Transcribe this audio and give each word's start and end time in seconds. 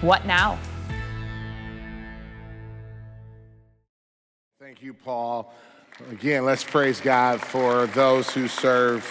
what 0.00 0.26
now? 0.26 0.58
Thank 4.60 4.82
you, 4.82 4.94
Paul. 4.94 5.52
Again, 6.10 6.44
let's 6.44 6.64
praise 6.64 7.00
God 7.00 7.40
for 7.40 7.86
those 7.88 8.30
who 8.30 8.48
serve 8.48 9.06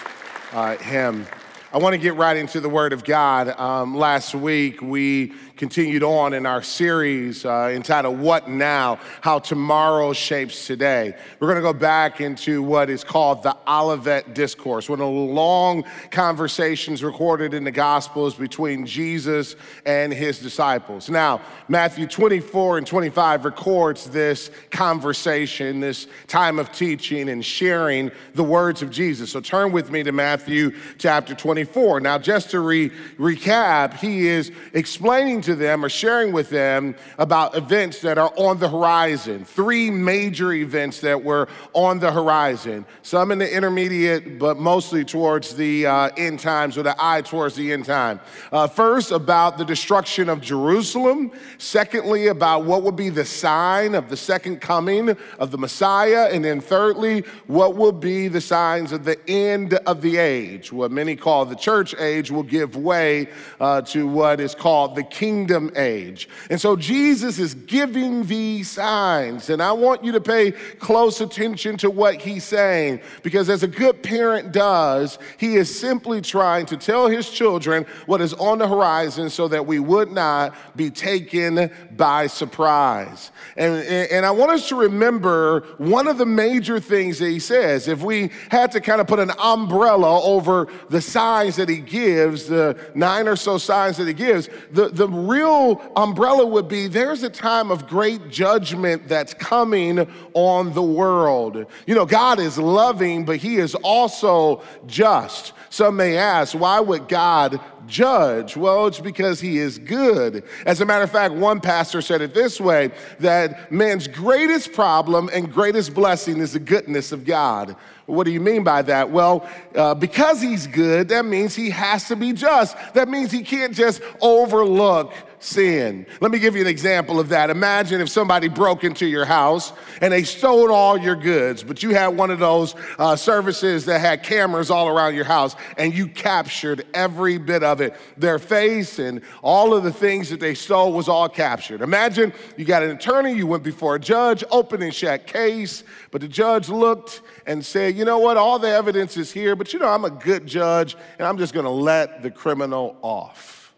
uh, 0.52 0.78
Him. 0.78 1.26
I 1.72 1.78
want 1.78 1.94
to 1.94 1.98
get 1.98 2.16
right 2.16 2.36
into 2.36 2.60
the 2.60 2.70
Word 2.70 2.94
of 2.94 3.04
God. 3.04 3.48
Um, 3.60 3.96
last 3.96 4.36
week, 4.36 4.82
we 4.82 5.34
continued 5.56 6.02
on 6.02 6.34
in 6.34 6.46
our 6.48 6.64
series 6.64 7.46
uh, 7.46 7.70
entitled 7.72 8.20
What 8.20 8.50
Now? 8.50 9.00
How 9.22 9.38
Tomorrow 9.38 10.14
Shapes 10.14 10.66
Today. 10.66 11.16
We're 11.40 11.48
going 11.48 11.58
to 11.58 11.62
go 11.62 11.78
back 11.78 12.22
into 12.22 12.64
what 12.64 12.90
is 12.90 13.04
called 13.04 13.44
the 13.44 13.56
Olivet 13.68 14.34
Discourse, 14.34 14.90
one 14.90 15.00
of 15.00 15.06
the 15.06 15.12
long 15.12 15.84
conversations 16.10 17.04
recorded 17.04 17.54
in 17.54 17.64
the 17.64 17.72
Gospels 17.72 18.34
between 18.34 18.86
Jesus 18.86 19.56
and 19.86 20.12
his 20.12 20.40
disciples. 20.40 21.10
Now, 21.10 21.42
Matthew 21.68 22.08
24 22.08 22.80
and 22.80 22.88
25 22.88 23.46
records 23.46 24.10
this 24.10 24.50
conversation, 24.72 25.80
this 25.80 26.08
time 26.28 26.58
of 26.58 26.72
teaching 26.72 27.30
and 27.30 27.46
sharing 27.46 28.12
the 28.34 28.44
words 28.44 28.82
of 28.82 28.90
Jesus. 28.90 29.32
So 29.32 29.40
turn 29.40 29.72
with 29.72 29.92
me 29.92 30.02
to 30.04 30.12
Matthew 30.12 30.72
chapter 30.98 31.36
24. 31.36 32.00
Now, 32.00 32.18
just 32.18 32.50
to 32.52 32.60
re- 32.60 32.90
recap, 33.20 34.00
he 34.00 34.28
is 34.28 34.52
explaining 34.74 35.43
to 35.44 35.56
them 35.56 35.86
or 35.86 35.90
sharing 35.90 36.32
with 36.32 36.50
them 36.50 36.96
about 37.18 37.56
events 37.56 38.02
that 38.02 38.18
are 38.18 38.34
on 38.36 38.60
the 38.60 38.70
horizon. 38.70 39.46
Three 39.46 39.90
major 39.92 40.54
events 40.54 41.02
that 41.02 41.24
were 41.24 41.48
on 41.74 42.00
the 42.00 42.12
horizon. 42.12 42.86
Some 43.02 43.32
in 43.32 43.40
the 43.40 43.56
intermediate, 43.56 44.40
but 44.40 44.58
mostly 44.58 45.06
towards 45.06 45.56
the 45.56 45.86
uh, 45.86 46.10
end 46.18 46.40
times, 46.40 46.78
or 46.78 46.84
the 46.84 46.96
eye 46.98 47.22
towards 47.22 47.56
the 47.56 47.72
end 47.72 47.86
time. 47.86 48.20
Uh, 48.52 48.68
first, 48.68 49.12
about 49.12 49.58
the 49.58 49.66
destruction 49.66 50.30
of 50.30 50.42
Jerusalem. 50.42 51.32
Secondly, 51.58 52.28
about 52.28 52.66
what 52.66 52.84
would 52.84 52.96
be 52.96 53.10
the 53.10 53.26
sign 53.26 53.96
of 53.96 54.10
the 54.10 54.18
second 54.18 54.62
coming 54.62 55.16
of 55.40 55.52
the 55.52 55.58
Messiah. 55.58 56.30
And 56.32 56.44
then 56.44 56.62
thirdly, 56.62 57.26
what 57.48 57.76
will 57.76 57.92
be 57.92 58.28
the 58.28 58.42
signs 58.42 58.92
of 58.92 59.04
the 59.04 59.20
end 59.30 59.74
of 59.74 60.02
the 60.02 60.18
age. 60.18 60.72
What 60.72 60.92
many 60.92 61.16
call 61.16 61.46
the 61.46 61.56
church 61.56 61.94
age 62.00 62.32
will 62.32 62.44
give 62.44 62.76
way 62.76 63.28
uh, 63.60 63.82
to 63.82 64.08
what 64.08 64.40
is 64.40 64.56
called 64.56 64.96
the 64.96 65.04
kingdom 65.04 65.33
kingdom 65.34 65.72
age. 65.76 66.30
And 66.50 66.62
so 66.62 66.76
Jesus 66.76 67.40
is 67.40 67.56
giving 67.56 68.26
these 68.26 68.70
signs. 68.70 69.50
And 69.50 69.62
I 69.62 69.72
want 69.72 70.04
you 70.04 70.12
to 70.12 70.22
pay 70.22 70.52
close 70.52 71.22
attention 71.22 71.76
to 71.78 71.90
what 71.90 72.22
he's 72.22 72.44
saying 72.44 73.02
because, 73.24 73.50
as 73.50 73.64
a 73.64 73.68
good 73.68 74.04
parent 74.04 74.52
does, 74.52 75.18
he 75.38 75.56
is 75.56 75.80
simply 75.80 76.22
trying 76.22 76.68
to 76.68 76.78
tell 76.78 77.08
his 77.08 77.30
children 77.30 77.86
what 78.06 78.22
is 78.22 78.34
on 78.36 78.60
the 78.60 78.68
horizon 78.68 79.30
so 79.30 79.48
that 79.48 79.66
we 79.66 79.80
would 79.80 80.12
not 80.12 80.56
be 80.76 80.92
taken 80.92 81.72
by 81.98 82.28
surprise. 82.28 83.32
And, 83.58 83.84
and 84.12 84.26
I 84.26 84.32
want 84.32 84.52
us 84.52 84.70
to 84.70 84.76
remember 84.76 85.62
one 85.78 86.08
of 86.08 86.18
the 86.18 86.26
major 86.26 86.80
things 86.80 87.18
that 87.20 87.30
he 87.30 87.40
says. 87.40 87.88
If 87.88 88.04
we 88.04 88.30
had 88.50 88.72
to 88.74 88.82
kind 88.82 89.02
of 89.02 89.08
put 89.08 89.20
an 89.20 89.32
umbrella 89.40 90.22
over 90.22 90.68
the 90.90 91.02
signs 91.02 91.56
that 91.56 91.70
he 91.70 91.78
gives, 91.78 92.46
the 92.46 92.78
nine 92.94 93.28
or 93.28 93.36
so 93.36 93.58
signs 93.58 93.98
that 93.98 94.08
he 94.08 94.14
gives, 94.14 94.50
the, 94.72 94.90
the 94.90 95.08
real 95.28 95.82
umbrella 95.96 96.46
would 96.46 96.68
be 96.68 96.88
there's 96.88 97.24
a 97.24 97.30
time 97.30 97.72
of 97.72 97.88
great 97.88 98.30
judgment 98.30 99.08
that's 99.08 99.34
coming 99.34 100.08
on 100.34 100.74
the 100.74 100.84
world. 100.84 101.66
You 101.86 101.96
know, 101.96 102.06
God 102.06 102.40
is 102.40 102.58
loving, 102.58 103.26
but 103.26 103.38
He 103.38 103.58
is 103.58 103.76
also 103.76 104.62
just. 104.86 105.54
Some 105.70 105.96
may 105.96 106.18
ask, 106.18 106.54
why 106.54 106.80
would 106.80 107.08
God 107.08 107.60
judge? 107.88 108.56
Well, 108.56 108.88
it's 108.88 109.00
because 109.00 109.40
he 109.40 109.58
is 109.58 109.80
good. 109.80 110.44
As 110.66 110.82
a 110.82 110.86
matter 110.86 111.04
of 111.04 111.12
fact, 111.12 111.34
one 111.34 111.60
pastor 111.60 112.02
said 112.02 112.22
it 112.22 112.34
this 112.34 112.60
way 112.60 112.92
that 113.20 113.72
man's 113.72 114.08
greatest 114.08 114.74
problem 114.74 115.30
and 115.34 115.52
greatest 115.52 115.94
blessing 115.94 116.40
is 116.40 116.54
the 116.54 116.60
goodness 116.60 117.12
of 117.12 117.26
God. 117.26 117.76
What 118.06 118.26
do 118.26 118.32
you 118.32 118.42
mean 118.42 118.64
by 118.64 118.82
that? 118.84 119.12
Well, 119.12 119.48
uh, 119.76 119.94
because 119.96 120.42
he's 120.42 120.68
good, 120.68 121.10
that 121.10 121.26
means 121.26 121.56
he 121.56 121.70
has 121.70 122.08
to 122.10 122.16
be 122.16 122.34
just. 122.34 122.76
That 122.94 123.08
means 123.08 123.32
he 123.32 123.44
can't 123.44 123.74
just 123.74 124.02
overlook 124.22 125.14
sin. 125.44 126.06
Let 126.22 126.32
me 126.32 126.40
give 126.40 126.56
you 126.56 126.62
an 126.62 126.68
example 126.68 127.20
of 127.20 127.30
that. 127.30 127.50
Imagine 127.50 128.02
if 128.02 128.10
somebody 128.10 128.48
broke 128.48 128.84
into 128.84 129.06
your 129.06 129.26
house 129.26 129.74
and 130.02 130.14
they 130.14 130.24
stole 130.24 130.72
all 130.72 130.98
your 130.98 131.16
goods, 131.16 131.64
but 131.64 131.84
you 131.84 131.92
had 131.92 132.08
one 132.08 132.32
of 132.32 132.40
those 132.40 132.76
uh, 132.98 133.16
services 133.16 133.86
that 133.86 134.00
had 134.00 134.24
cameras 134.24 134.72
all 134.72 134.88
around 134.88 135.16
your 135.16 135.26
house 135.26 135.56
and 135.78 135.94
you 135.94 136.08
captured 136.08 136.86
every 136.94 137.38
bit 137.38 137.64
of 137.64 137.82
it. 137.82 137.96
Their 138.18 138.40
face 138.40 139.00
and 139.00 139.22
all 139.42 139.74
of 139.74 139.84
the 139.84 139.92
things 139.92 140.30
that 140.30 140.40
they 140.40 140.54
stole 140.54 140.94
was 140.94 141.10
all 141.10 141.28
captured. 141.28 141.82
Imagine 141.82 142.34
you 142.58 142.66
got 142.66 142.84
an 142.84 142.92
attorney, 142.92 143.34
you 143.34 143.48
went 143.48 143.64
before 143.64 143.96
a 143.96 144.00
judge, 144.00 144.44
open 144.52 144.82
and 144.82 144.94
case, 145.28 145.84
but 146.12 146.22
the 146.22 146.28
judge 146.28 146.70
looked 146.70 147.22
and 147.46 147.66
said, 147.66 147.96
you 147.96 148.06
know 148.06 148.20
what, 148.20 148.38
all 148.38 148.60
the 148.60 148.70
evidence 148.70 149.18
is 149.18 149.32
here, 149.32 149.56
but 149.56 149.74
you 149.74 149.80
know, 149.80 149.88
I'm 149.88 150.06
a 150.06 150.10
good 150.10 150.48
judge 150.48 150.96
and 151.20 151.28
I'm 151.28 151.38
just 151.38 151.54
gonna 151.54 151.70
let 151.70 152.24
the 152.24 152.32
criminal 152.32 152.98
off. 153.02 153.74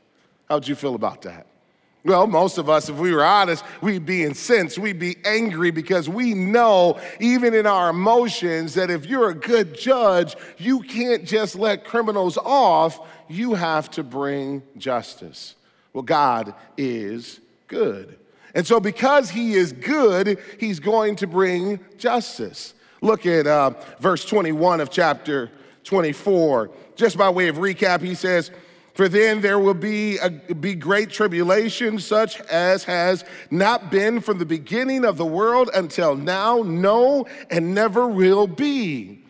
How'd 0.47 0.67
you 0.67 0.75
feel 0.75 0.95
about 0.95 1.23
that? 1.23 1.47
Well, 2.05 2.27
most 2.27 2.59
of 2.59 2.69
us, 2.69 2.87
if 2.87 2.97
we 2.97 3.11
were 3.11 3.25
honest, 3.25 3.65
we'd 3.81 4.05
be 4.05 4.23
incensed, 4.23 4.77
we'd 4.77 4.99
be 4.99 5.17
angry 5.25 5.71
because 5.71 6.07
we 6.07 6.35
know, 6.35 6.99
even 7.19 7.55
in 7.55 7.65
our 7.65 7.89
emotions, 7.89 8.75
that 8.75 8.91
if 8.91 9.07
you're 9.07 9.31
a 9.31 9.35
good 9.35 9.75
judge, 9.75 10.35
you 10.59 10.81
can't 10.81 11.25
just 11.25 11.55
let 11.55 11.83
criminals 11.83 12.37
off, 12.37 12.99
you 13.27 13.55
have 13.55 13.89
to 13.91 14.03
bring 14.03 14.61
justice. 14.77 15.55
Well, 15.93 16.03
God 16.03 16.53
is 16.77 17.39
good. 17.67 18.19
And 18.53 18.67
so, 18.67 18.79
because 18.79 19.31
He 19.31 19.55
is 19.55 19.71
good, 19.71 20.37
He's 20.59 20.79
going 20.79 21.15
to 21.17 21.27
bring 21.27 21.79
justice. 21.97 22.75
Look 23.01 23.25
at 23.25 23.47
uh, 23.47 23.71
verse 23.99 24.23
21 24.25 24.79
of 24.79 24.91
chapter 24.91 25.49
24. 25.83 26.69
Just 26.95 27.17
by 27.17 27.31
way 27.31 27.47
of 27.47 27.57
recap, 27.57 28.01
He 28.01 28.13
says, 28.13 28.51
for 28.95 29.09
then 29.09 29.41
there 29.41 29.59
will 29.59 29.73
be, 29.73 30.17
a, 30.19 30.29
be 30.29 30.73
great 30.73 31.09
tribulation, 31.09 31.99
such 31.99 32.39
as 32.43 32.85
has 32.85 33.25
not 33.51 33.91
been 33.91 34.21
from 34.21 34.39
the 34.39 34.45
beginning 34.45 35.03
of 35.03 35.17
the 35.17 35.25
world 35.25 35.69
until 35.75 36.15
now, 36.15 36.63
no, 36.63 37.27
and 37.49 37.75
never 37.75 38.07
will 38.07 38.47
be. 38.47 39.21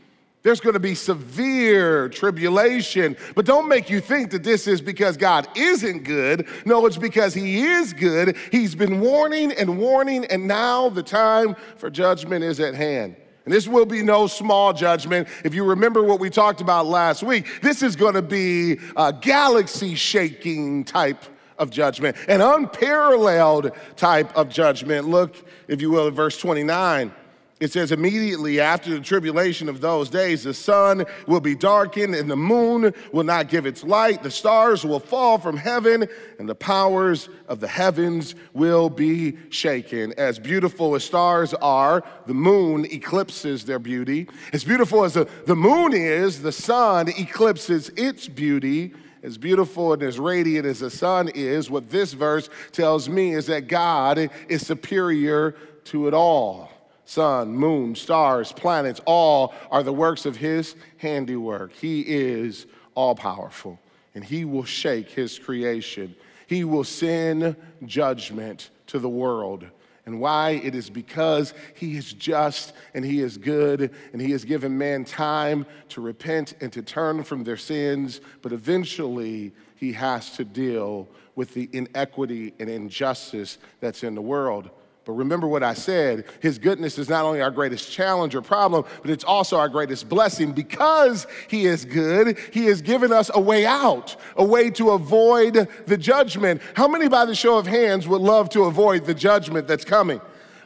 There's 0.44 0.60
to 0.74 0.80
be 0.80 0.94
severe 0.94 2.08
tribulation, 2.10 3.18
but 3.34 3.48
don't 3.48 3.68
make 3.68 3.90
you 3.90 4.00
think 4.00 4.30
that 4.30 4.44
this 4.44 4.68
is 4.68 4.80
because 4.80 5.18
God 5.18 5.48
isn't 5.56 6.04
good. 6.04 6.48
No, 6.66 6.86
it's 6.86 6.98
because 6.98 7.34
He 7.34 7.64
is 7.64 7.92
good. 7.92 8.38
He's 8.52 8.76
been 8.76 9.00
warning 9.00 9.52
and 9.52 9.80
warning, 9.80 10.26
and 10.26 10.48
now 10.48 10.90
the 10.90 11.02
time 11.02 11.56
for 11.78 11.90
judgment 11.90 12.44
is 12.44 12.60
at 12.60 12.76
hand. 12.76 13.16
And 13.46 13.54
this 13.54 13.68
will 13.68 13.86
be 13.86 14.02
no 14.02 14.28
small 14.28 14.74
judgment. 14.74 15.28
If 15.44 15.54
you 15.54 15.64
remember 15.64 16.04
what 16.04 16.20
we 16.20 16.30
talked 16.30 16.62
about 16.62 16.88
last 16.88 17.22
week, 17.24 17.62
this 17.62 17.84
is 17.84 17.96
going 17.96 18.16
to 18.16 18.22
be 18.22 18.80
a 18.98 19.14
galaxy 19.14 19.96
shaking 19.96 20.84
type 20.84 21.24
of 21.58 21.70
judgment, 21.70 22.18
an 22.28 22.42
unparalleled 22.42 23.72
type 23.96 24.36
of 24.36 24.50
judgment. 24.50 25.08
Look, 25.08 25.36
if 25.68 25.80
you 25.80 25.92
will, 25.92 26.08
at 26.08 26.14
verse 26.14 26.38
29. 26.38 27.14
It 27.58 27.72
says, 27.72 27.94
immediately 27.94 28.60
after 28.60 28.90
the 28.90 29.00
tribulation 29.00 29.70
of 29.70 29.80
those 29.80 30.10
days, 30.10 30.44
the 30.44 30.54
sun 30.54 31.06
will 31.26 31.40
be 31.40 31.56
darkened 31.56 32.14
and 32.14 32.30
the 32.30 32.36
moon 32.36 32.94
will 33.14 33.24
not 33.24 33.48
give 33.48 33.66
its 33.66 33.82
light. 33.82 34.24
The 34.24 34.32
stars 34.32 34.84
will 34.84 35.00
fall 35.00 35.38
from 35.38 35.56
heaven 35.56 36.06
and 36.38 36.50
the 36.50 36.56
powers 36.56 37.30
of 37.48 37.62
the 37.62 37.68
heavens 37.70 38.36
will 38.54 38.90
be 38.90 39.38
shaken. 39.52 40.14
As 40.18 40.38
beautiful 40.38 40.96
as 40.96 41.06
stars 41.06 41.54
are, 41.54 42.04
the 42.26 42.34
moon 42.34 42.84
eclipses 42.92 43.64
their 43.64 43.80
beauty. 43.80 44.28
As 44.52 44.66
beautiful 44.66 45.06
as 45.06 45.14
the, 45.14 45.26
the 45.46 45.56
moon 45.56 45.94
is, 45.94 46.42
the 46.42 46.52
sun 46.52 47.08
eclipses 47.08 47.88
its 47.96 48.28
beauty. 48.28 48.94
As 49.24 49.38
beautiful 49.38 49.94
and 49.94 50.04
as 50.04 50.20
radiant 50.20 50.66
as 50.66 50.80
the 50.80 50.92
sun 50.92 51.30
is, 51.30 51.70
what 51.70 51.90
this 51.90 52.12
verse 52.12 52.50
tells 52.74 53.08
me 53.08 53.34
is 53.34 53.46
that 53.46 53.70
God 53.70 54.30
is 54.50 54.68
superior 54.68 55.56
to 55.86 56.10
it 56.10 56.14
all 56.14 56.75
sun, 57.06 57.56
moon, 57.56 57.96
stars, 57.96 58.52
planets, 58.52 59.00
all 59.06 59.54
are 59.72 59.84
the 59.84 59.94
works 59.94 60.26
of 60.26 60.36
his 60.36 60.76
handiwork. 60.98 61.72
He 61.74 62.02
is 62.02 62.66
all 62.96 63.16
powerful 63.16 63.80
and 64.14 64.24
he 64.24 64.46
will 64.46 64.64
shake 64.64 65.10
his 65.10 65.38
creation. 65.38 66.16
He 66.48 66.64
will 66.64 66.84
send 66.84 67.56
judgment 67.86 68.72
to 68.88 69.00
the 69.00 69.10
world. 69.10 69.66
And 70.06 70.20
why? 70.20 70.52
It 70.52 70.76
is 70.76 70.90
because 70.90 71.54
he 71.76 71.98
is 71.98 72.14
just 72.14 72.74
and 72.94 73.04
he 73.04 73.22
is 73.22 73.38
good 73.38 73.92
and 74.14 74.22
he 74.22 74.32
has 74.32 74.46
given 74.46 74.78
man 74.78 75.04
time 75.04 75.66
to 75.90 76.02
repent 76.02 76.54
and 76.62 76.72
to 76.74 76.82
turn 76.82 77.24
from 77.24 77.44
their 77.44 77.58
sins, 77.58 78.22
but 78.42 78.52
eventually 78.52 79.52
he 79.76 79.94
has 79.94 80.32
to 80.38 80.46
deal 80.46 81.08
with 81.36 81.54
the 81.54 81.70
inequity 81.74 82.54
and 82.60 82.70
injustice 82.70 83.58
that's 83.80 84.04
in 84.04 84.16
the 84.16 84.22
world. 84.22 84.70
But 85.06 85.14
remember 85.14 85.48
what 85.48 85.62
I 85.64 85.76
said 85.76 86.26
His 86.42 86.58
goodness 86.58 86.98
is 86.98 87.08
not 87.08 87.24
only 87.26 87.40
our 87.40 87.52
greatest 87.52 87.92
challenge 87.92 88.34
or 88.34 88.42
problem, 88.42 88.84
but 89.02 89.12
it's 89.12 89.24
also 89.24 89.58
our 89.58 89.70
greatest 89.70 90.10
blessing. 90.10 90.52
Because 90.52 91.28
He 91.48 91.66
is 91.66 91.86
good, 91.86 92.40
He 92.52 92.66
has 92.66 92.82
given 92.82 93.14
us 93.14 93.30
a 93.34 93.40
way 93.40 93.66
out, 93.66 94.16
a 94.36 94.44
way 94.44 94.72
to 94.72 94.92
avoid 94.92 95.70
the 95.86 95.98
judgment. 95.98 96.62
How 96.74 96.88
many, 96.88 97.08
by 97.08 97.26
the 97.26 97.36
show 97.36 97.58
of 97.58 97.68
hands, 97.68 98.08
would 98.08 98.22
love 98.22 98.50
to 98.50 98.64
avoid 98.64 99.06
the 99.06 99.14
judgment 99.14 99.68
that's 99.68 99.86
coming? 99.86 100.20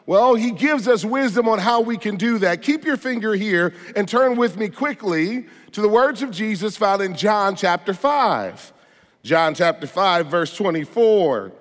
Well, 0.06 0.36
He 0.36 0.52
gives 0.52 0.88
us 0.88 1.04
wisdom 1.04 1.50
on 1.50 1.60
how 1.60 1.82
we 1.82 1.98
can 1.98 2.16
do 2.16 2.40
that. 2.40 2.62
Keep 2.62 2.86
your 2.86 2.98
finger 2.98 3.36
here 3.36 3.74
and 3.96 4.08
turn 4.08 4.38
with 4.38 4.56
me 4.56 4.70
quickly 4.70 5.48
to 5.74 5.82
the 5.82 5.90
words 5.90 6.22
of 6.22 6.32
Jesus 6.32 6.78
found 6.78 7.02
in 7.02 7.14
John 7.14 7.58
chapter 7.58 7.94
5. 7.94 8.74
John 9.22 9.54
chapter 9.54 9.86
5, 9.86 10.28
verse 10.28 10.56
24. 10.56 11.52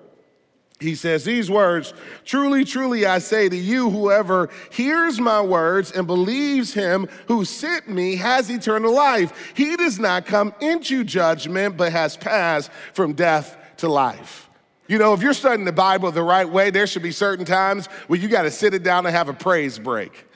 He 0.80 0.94
says 0.94 1.24
these 1.24 1.50
words 1.50 1.92
Truly, 2.24 2.64
truly, 2.64 3.04
I 3.04 3.18
say 3.18 3.48
to 3.48 3.56
you, 3.56 3.90
whoever 3.90 4.48
hears 4.70 5.20
my 5.20 5.40
words 5.40 5.90
and 5.90 6.06
believes 6.06 6.72
him 6.72 7.08
who 7.26 7.44
sent 7.44 7.88
me 7.88 8.16
has 8.16 8.50
eternal 8.50 8.94
life. 8.94 9.52
He 9.54 9.76
does 9.76 9.98
not 9.98 10.26
come 10.26 10.54
into 10.60 11.02
judgment, 11.04 11.76
but 11.76 11.92
has 11.92 12.16
passed 12.16 12.70
from 12.92 13.14
death 13.14 13.56
to 13.78 13.88
life. 13.88 14.48
You 14.86 14.98
know, 14.98 15.12
if 15.12 15.20
you're 15.20 15.34
studying 15.34 15.66
the 15.66 15.72
Bible 15.72 16.10
the 16.10 16.22
right 16.22 16.48
way, 16.48 16.70
there 16.70 16.86
should 16.86 17.02
be 17.02 17.12
certain 17.12 17.44
times 17.44 17.86
where 18.06 18.18
you 18.18 18.28
got 18.28 18.42
to 18.42 18.50
sit 18.50 18.72
it 18.72 18.82
down 18.82 19.04
and 19.04 19.14
have 19.14 19.28
a 19.28 19.34
praise 19.34 19.78
break. 19.78 20.27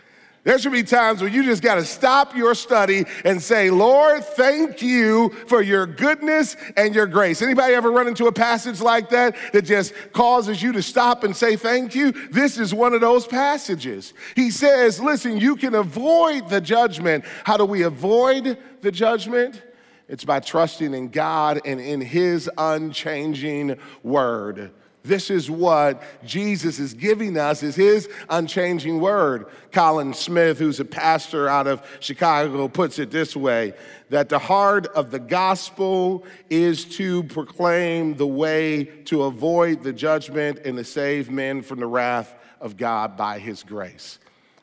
There 0.44 0.58
should 0.58 0.72
be 0.72 0.82
times 0.82 1.20
where 1.20 1.30
you 1.30 1.44
just 1.44 1.62
got 1.62 1.76
to 1.76 1.84
stop 1.84 2.34
your 2.34 2.56
study 2.56 3.04
and 3.24 3.40
say, 3.40 3.70
Lord, 3.70 4.24
thank 4.24 4.82
you 4.82 5.28
for 5.46 5.62
your 5.62 5.86
goodness 5.86 6.56
and 6.76 6.96
your 6.96 7.06
grace. 7.06 7.42
Anybody 7.42 7.74
ever 7.74 7.92
run 7.92 8.08
into 8.08 8.26
a 8.26 8.32
passage 8.32 8.80
like 8.80 9.08
that 9.10 9.36
that 9.52 9.62
just 9.62 9.94
causes 10.12 10.60
you 10.60 10.72
to 10.72 10.82
stop 10.82 11.22
and 11.22 11.36
say 11.36 11.54
thank 11.54 11.94
you? 11.94 12.10
This 12.30 12.58
is 12.58 12.74
one 12.74 12.92
of 12.92 13.00
those 13.00 13.24
passages. 13.24 14.14
He 14.34 14.50
says, 14.50 14.98
listen, 14.98 15.38
you 15.38 15.54
can 15.54 15.76
avoid 15.76 16.48
the 16.48 16.60
judgment. 16.60 17.24
How 17.44 17.56
do 17.56 17.64
we 17.64 17.82
avoid 17.82 18.58
the 18.80 18.90
judgment? 18.90 19.62
It's 20.08 20.24
by 20.24 20.40
trusting 20.40 20.92
in 20.92 21.08
God 21.10 21.60
and 21.64 21.80
in 21.80 22.00
His 22.00 22.50
unchanging 22.58 23.78
word. 24.02 24.72
This 25.04 25.30
is 25.30 25.50
what 25.50 26.02
Jesus 26.24 26.78
is 26.78 26.94
giving 26.94 27.36
us 27.36 27.62
is 27.62 27.74
his 27.74 28.08
unchanging 28.28 29.00
word. 29.00 29.46
Colin 29.72 30.14
Smith, 30.14 30.58
who's 30.58 30.78
a 30.78 30.84
pastor 30.84 31.48
out 31.48 31.66
of 31.66 31.82
Chicago, 32.00 32.68
puts 32.68 32.98
it 32.98 33.10
this 33.10 33.34
way 33.34 33.74
that 34.10 34.28
the 34.28 34.38
heart 34.38 34.86
of 34.88 35.10
the 35.10 35.18
gospel 35.18 36.24
is 36.50 36.84
to 36.96 37.24
proclaim 37.24 38.14
the 38.14 38.26
way 38.26 38.84
to 38.84 39.24
avoid 39.24 39.82
the 39.82 39.92
judgment 39.92 40.60
and 40.64 40.76
to 40.76 40.84
save 40.84 41.30
men 41.30 41.62
from 41.62 41.80
the 41.80 41.86
wrath 41.86 42.34
of 42.60 42.76
God 42.76 43.16
by 43.16 43.38
his 43.38 43.62
grace. 43.62 44.18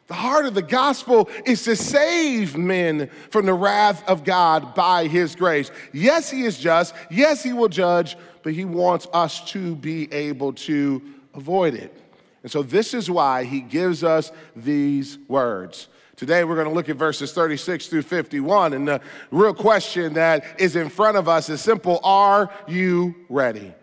The 0.09 0.15
heart 0.15 0.47
of 0.47 0.55
the 0.55 0.63
gospel 0.63 1.29
is 1.45 1.63
to 1.65 1.75
save 1.75 2.57
men 2.57 3.11
from 3.29 3.45
the 3.45 3.53
wrath 3.53 4.03
of 4.09 4.23
God 4.23 4.73
by 4.73 5.05
his 5.05 5.35
grace. 5.35 5.69
Yes, 5.93 6.31
he 6.31 6.45
is 6.45 6.57
just. 6.57 6.95
Yes, 7.11 7.43
he 7.43 7.53
will 7.53 7.69
judge, 7.69 8.17
but 8.41 8.53
he 8.53 8.65
wants 8.65 9.07
us 9.13 9.51
to 9.51 9.75
be 9.75 10.11
able 10.11 10.53
to 10.53 10.99
avoid 11.35 11.75
it. 11.75 11.95
And 12.41 12.51
so, 12.51 12.63
this 12.63 12.95
is 12.95 13.09
why 13.09 13.43
he 13.43 13.61
gives 13.61 14.03
us 14.03 14.31
these 14.55 15.19
words. 15.27 15.89
Today, 16.15 16.43
we're 16.43 16.55
going 16.55 16.67
to 16.67 16.73
look 16.73 16.89
at 16.89 16.95
verses 16.95 17.31
36 17.31 17.87
through 17.87 18.01
51. 18.01 18.73
And 18.73 18.87
the 18.87 19.01
real 19.29 19.53
question 19.53 20.15
that 20.15 20.43
is 20.59 20.75
in 20.75 20.89
front 20.89 21.17
of 21.17 21.29
us 21.29 21.49
is 21.49 21.61
simple 21.61 21.99
Are 22.03 22.51
you 22.67 23.13
ready? 23.29 23.73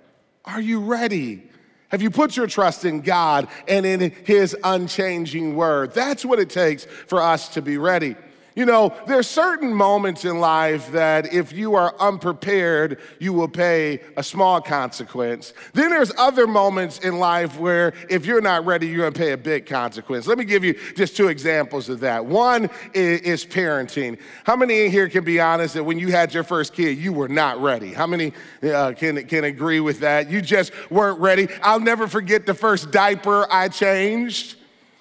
Are 0.45 0.61
you 0.61 0.81
ready? 0.81 1.45
Have 1.89 2.03
you 2.03 2.11
put 2.11 2.37
your 2.37 2.47
trust 2.47 2.85
in 2.85 3.01
God 3.01 3.49
and 3.69 3.87
in 3.87 4.11
His 4.25 4.57
unchanging 4.65 5.55
word? 5.55 5.93
That's 5.93 6.25
what 6.25 6.39
it 6.39 6.51
takes 6.51 6.85
for 6.85 7.21
us 7.21 7.49
to 7.51 7.63
be 7.63 7.79
ready. 7.79 8.17
You 8.57 8.65
know, 8.65 8.97
there's 9.07 9.29
certain 9.29 9.73
moments 9.73 10.25
in 10.25 10.41
life 10.41 10.91
that 10.93 11.31
if 11.31 11.53
you 11.53 11.75
are 11.75 11.95
unprepared, 12.01 12.99
you 13.19 13.35
will 13.35 13.49
pay 13.49 14.01
a 14.17 14.23
small 14.23 14.63
consequence. 14.63 15.53
Then 15.75 15.91
there's 15.91 16.11
other 16.17 16.47
moments 16.47 17.01
in 17.01 17.19
life 17.19 17.59
where 17.59 17.93
if 18.09 18.25
you're 18.25 18.41
not 18.41 18.65
ready, 18.65 18.87
you're 18.87 19.11
gonna 19.11 19.13
pay 19.13 19.33
a 19.33 19.37
big 19.37 19.67
consequence. 19.67 20.27
Let 20.27 20.39
me 20.39 20.47
give 20.47 20.65
you 20.65 20.73
just 20.95 21.19
two 21.19 21.29
examples 21.29 21.91
of 21.91 22.01
that. 22.01 22.25
One 22.25 22.71
is, 22.95 23.21
is 23.21 23.45
parenting. 23.45 24.19
How 24.45 24.57
many 24.57 24.87
in 24.87 24.91
here 24.91 25.11
can 25.11 25.23
be 25.23 25.39
honest 25.39 25.75
that 25.75 25.85
when 25.85 25.99
you 25.99 26.11
had 26.11 26.33
your 26.33 26.43
first 26.43 26.73
kid, 26.73 26.97
you 26.97 27.13
were 27.13 27.29
not 27.29 27.61
ready? 27.61 27.93
How 27.93 28.07
many 28.07 28.33
uh, 28.63 28.93
can, 28.93 29.23
can 29.27 29.45
agree 29.45 29.81
with 29.81 30.01
that? 30.01 30.31
You 30.31 30.41
just 30.41 30.73
weren't 30.91 31.21
ready. 31.21 31.49
I'll 31.61 31.79
never 31.79 32.09
forget 32.09 32.47
the 32.47 32.55
first 32.55 32.91
diaper 32.91 33.47
I 33.53 33.69
changed. 33.69 34.57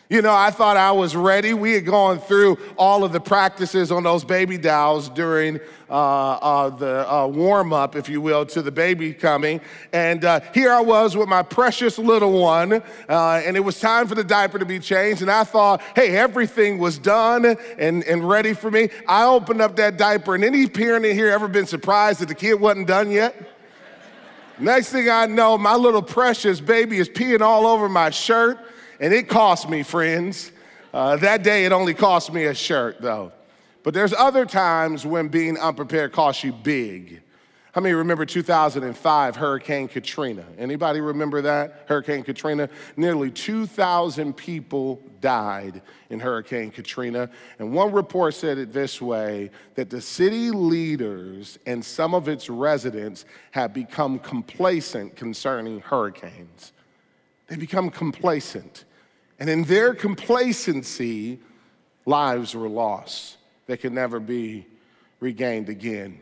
You 0.07 0.21
know, 0.21 0.35
I 0.35 0.51
thought 0.51 0.77
I 0.77 0.91
was 0.91 1.15
ready. 1.15 1.55
We 1.55 1.73
had 1.73 1.85
gone 1.87 2.19
through 2.19 2.59
all 2.77 3.03
of 3.03 3.11
the 3.11 3.19
practices 3.19 3.91
on 3.91 4.03
those 4.03 4.23
baby 4.23 4.55
dolls 4.55 5.09
during 5.09 5.59
uh, 5.89 5.93
uh, 5.93 6.69
the 6.69 7.11
uh, 7.11 7.25
warm 7.25 7.73
up, 7.73 7.95
if 7.95 8.07
you 8.07 8.21
will, 8.21 8.45
to 8.45 8.61
the 8.61 8.71
baby 8.71 9.15
coming. 9.15 9.61
And 9.93 10.23
uh, 10.23 10.41
here 10.53 10.71
I 10.71 10.81
was 10.81 11.17
with 11.17 11.27
my 11.27 11.41
precious 11.41 11.97
little 11.97 12.39
one, 12.39 12.83
uh, 13.09 13.41
and 13.43 13.57
it 13.57 13.61
was 13.61 13.79
time 13.79 14.07
for 14.07 14.13
the 14.13 14.23
diaper 14.23 14.59
to 14.59 14.65
be 14.65 14.79
changed. 14.79 15.23
And 15.23 15.31
I 15.31 15.43
thought, 15.43 15.81
hey, 15.95 16.15
everything 16.15 16.77
was 16.77 16.99
done 16.99 17.57
and, 17.79 18.03
and 18.03 18.29
ready 18.29 18.53
for 18.53 18.69
me. 18.69 18.89
I 19.07 19.25
opened 19.25 19.59
up 19.59 19.75
that 19.77 19.97
diaper, 19.97 20.35
and 20.35 20.43
any 20.43 20.67
parent 20.67 21.07
in 21.07 21.15
here 21.15 21.29
ever 21.29 21.47
been 21.47 21.65
surprised 21.65 22.19
that 22.19 22.27
the 22.27 22.35
kid 22.35 22.53
wasn't 22.55 22.87
done 22.87 23.09
yet? 23.09 23.35
Next 24.59 24.91
thing 24.91 25.09
I 25.09 25.25
know, 25.25 25.57
my 25.57 25.75
little 25.75 26.03
precious 26.03 26.61
baby 26.61 26.99
is 26.99 27.09
peeing 27.09 27.41
all 27.41 27.65
over 27.65 27.89
my 27.89 28.11
shirt. 28.11 28.59
And 28.99 29.13
it 29.13 29.27
cost 29.27 29.69
me, 29.69 29.83
friends. 29.83 30.51
Uh, 30.93 31.17
that 31.17 31.43
day, 31.43 31.65
it 31.65 31.71
only 31.71 31.93
cost 31.93 32.31
me 32.31 32.45
a 32.45 32.53
shirt, 32.53 33.01
though. 33.01 33.31
But 33.83 33.93
there's 33.93 34.13
other 34.13 34.45
times 34.45 35.05
when 35.05 35.27
being 35.27 35.57
unprepared 35.57 36.11
costs 36.11 36.43
you 36.43 36.51
big. 36.51 37.21
How 37.75 37.81
many 37.81 37.93
remember 37.93 38.25
2005 38.25 39.35
Hurricane 39.35 39.89
Katrina? 39.89 40.45
Anybody 40.57 41.01
remember 41.01 41.41
that? 41.41 41.83
Hurricane 41.89 42.23
Katrina? 42.23 42.69
Nearly 42.95 43.29
2,000 43.29 44.31
people 44.31 45.03
died 45.19 45.81
in 46.09 46.21
Hurricane 46.21 46.71
Katrina. 46.71 47.29
And 47.59 47.73
one 47.73 47.91
report 47.91 48.33
said 48.33 48.57
it 48.57 48.71
this 48.71 49.01
way 49.01 49.51
that 49.75 49.89
the 49.89 49.99
city 49.99 50.51
leaders 50.51 51.59
and 51.65 51.83
some 51.83 52.13
of 52.13 52.29
its 52.29 52.49
residents 52.49 53.25
have 53.51 53.73
become 53.73 54.19
complacent 54.19 55.17
concerning 55.17 55.81
hurricanes. 55.81 56.71
They 57.47 57.55
become 57.55 57.89
complacent. 57.89 58.85
And 59.39 59.49
in 59.49 59.63
their 59.63 59.93
complacency, 59.93 61.39
lives 62.05 62.55
were 62.55 62.69
lost 62.69 63.37
that 63.67 63.81
can 63.81 63.93
never 63.93 64.19
be 64.19 64.65
regained 65.19 65.69
again. 65.69 66.19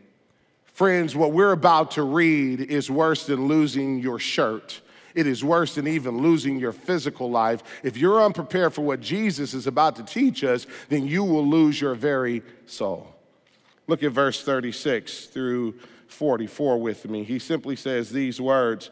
Friends, 0.66 1.16
what 1.16 1.32
we're 1.32 1.52
about 1.52 1.92
to 1.92 2.04
read 2.04 2.62
is 2.62 2.90
worse 2.90 3.28
than 3.28 3.48
losing 3.48 4.00
your 4.00 4.18
shirt. 4.18 4.82
It 5.14 5.28
is 5.28 5.44
worse 5.44 5.76
than 5.76 5.88
even 5.88 6.18
losing 6.18 6.58
your 6.58 6.72
physical 6.72 7.30
life. 7.30 7.62
If 7.84 7.98
you're 7.98 8.24
unprepared 8.24 8.74
for 8.74 8.82
what 8.82 9.00
Jesus 9.00 9.54
is 9.54 9.68
about 9.68 9.96
to 9.98 10.04
teach 10.04 10.44
us, 10.44 10.66
then 10.90 11.06
you 11.06 11.24
will 11.24 11.48
lose 11.48 11.80
your 11.80 11.94
very 11.94 12.42
soul. 12.66 13.14
Look 13.86 14.02
at 14.02 14.12
verse 14.12 14.44
36 14.44 15.28
through 15.28 15.76
44 16.08 16.80
with 16.80 17.08
me. 17.08 17.24
He 17.24 17.38
simply 17.38 17.76
says 17.76 18.10
these 18.10 18.42
words. 18.42 18.90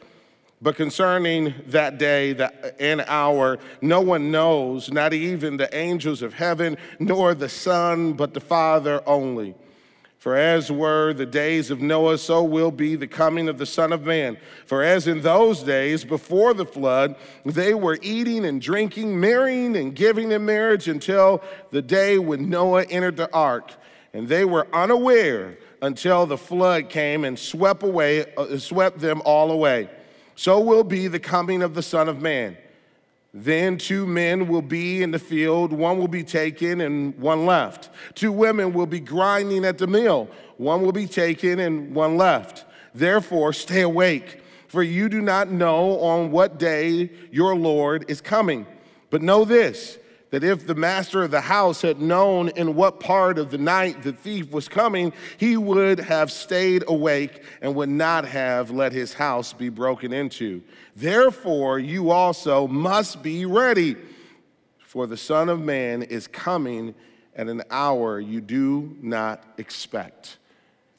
But 0.62 0.76
concerning 0.76 1.56
that 1.68 1.98
day 1.98 2.34
that, 2.34 2.76
and 2.80 3.02
hour, 3.08 3.58
no 3.82 4.00
one 4.00 4.30
knows, 4.30 4.92
not 4.92 5.12
even 5.12 5.58
the 5.58 5.76
angels 5.76 6.22
of 6.22 6.36
heaven, 6.36 6.78
nor 7.00 7.34
the 7.34 7.50
Son, 7.50 8.14
but 8.14 8.36
the 8.36 8.40
Father 8.40 9.02
only. 9.08 9.56
For 10.20 10.36
as 10.36 10.72
were 10.72 11.14
the 11.14 11.26
days 11.26 11.72
of 11.72 11.82
Noah, 11.82 12.20
so 12.20 12.44
will 12.44 12.70
be 12.70 12.96
the 12.96 13.08
coming 13.08 13.50
of 13.50 13.58
the 13.58 13.66
Son 13.66 13.92
of 13.92 14.04
Man. 14.04 14.38
For 14.68 14.84
as 14.84 15.08
in 15.08 15.22
those 15.22 15.64
days 15.64 16.06
before 16.06 16.54
the 16.54 16.66
flood, 16.66 17.16
they 17.44 17.74
were 17.74 17.98
eating 18.04 18.46
and 18.46 18.62
drinking, 18.62 19.20
marrying 19.20 19.76
and 19.76 19.96
giving 19.96 20.32
in 20.32 20.46
marriage 20.46 20.88
until 20.88 21.42
the 21.72 21.82
day 21.82 22.20
when 22.20 22.52
Noah 22.52 22.84
entered 22.84 23.18
the 23.18 23.34
ark. 23.34 23.72
And 24.14 24.28
they 24.28 24.46
were 24.46 24.68
unaware 24.72 25.58
until 25.82 26.28
the 26.28 26.38
flood 26.38 26.90
came 26.90 27.26
and 27.26 27.40
swept 27.40 27.82
away, 27.82 28.32
uh, 28.36 28.60
swept 28.60 29.00
them 29.00 29.24
all 29.26 29.50
away 29.50 29.90
so 30.42 30.60
will 30.60 30.84
be 30.84 31.08
the 31.08 31.20
coming 31.20 31.62
of 31.62 31.76
the 31.76 31.84
Son 31.84 32.10
of 32.10 32.20
Man. 32.20 32.58
Then 33.32 33.78
two 33.78 34.08
men 34.08 34.48
will 34.48 34.64
be 34.64 35.04
in 35.04 35.12
the 35.12 35.20
field, 35.20 35.72
one 35.72 36.00
will 36.00 36.08
be 36.08 36.24
taken 36.24 36.82
and 36.82 37.16
one 37.20 37.46
left. 37.46 37.92
Two 38.16 38.32
women 38.32 38.74
will 38.74 38.88
be 38.88 39.00
grinding 39.00 39.64
at 39.66 39.78
the 39.78 39.86
mill, 39.86 40.28
one 40.58 40.82
will 40.82 40.94
be 40.94 41.06
taken 41.06 41.60
and 41.60 41.94
one 41.94 42.18
left. 42.18 42.66
Therefore, 42.96 43.54
stay 43.54 43.82
awake. 43.82 44.42
for 44.68 44.82
you 44.82 45.10
do 45.10 45.22
not 45.22 45.52
know 45.52 46.00
on 46.00 46.32
what 46.32 46.58
day 46.58 47.12
your 47.30 47.56
Lord 47.56 48.06
is 48.08 48.20
coming. 48.20 48.66
But 49.12 49.22
know 49.22 49.46
this 49.46 50.00
that 50.32 50.44
if 50.44 50.66
the 50.66 50.76
master 50.76 51.24
of 51.24 51.32
the 51.32 51.42
house 51.42 51.82
had 51.82 52.02
known 52.02 52.50
in 52.50 52.74
what 52.74 53.00
part 53.00 53.38
of 53.38 53.52
the 53.52 53.58
night 53.58 54.02
the 54.02 54.14
thief 54.14 54.52
was 54.52 54.68
coming, 54.68 55.14
he 55.38 55.58
would 55.58 56.00
have 56.00 56.32
stayed 56.32 56.84
awake 56.88 57.44
and 57.62 57.76
would 57.76 57.90
not 57.90 58.26
have 58.26 58.72
let 58.72 58.94
his 58.94 59.14
house 59.14 59.54
be 59.54 59.70
broken 59.70 60.12
into. 60.12 60.64
Therefore, 60.96 61.80
you 61.80 62.12
also 62.12 62.66
must 62.68 63.22
be 63.22 63.46
ready, 63.46 63.98
for 64.80 65.06
the 65.06 65.18
Son 65.18 65.50
of 65.50 65.60
Man 65.60 66.02
is 66.02 66.28
coming 66.28 66.96
at 67.36 67.48
an 67.48 67.62
hour 67.70 68.20
you 68.20 68.42
do 68.42 68.98
not 69.02 69.44
expect. 69.58 70.38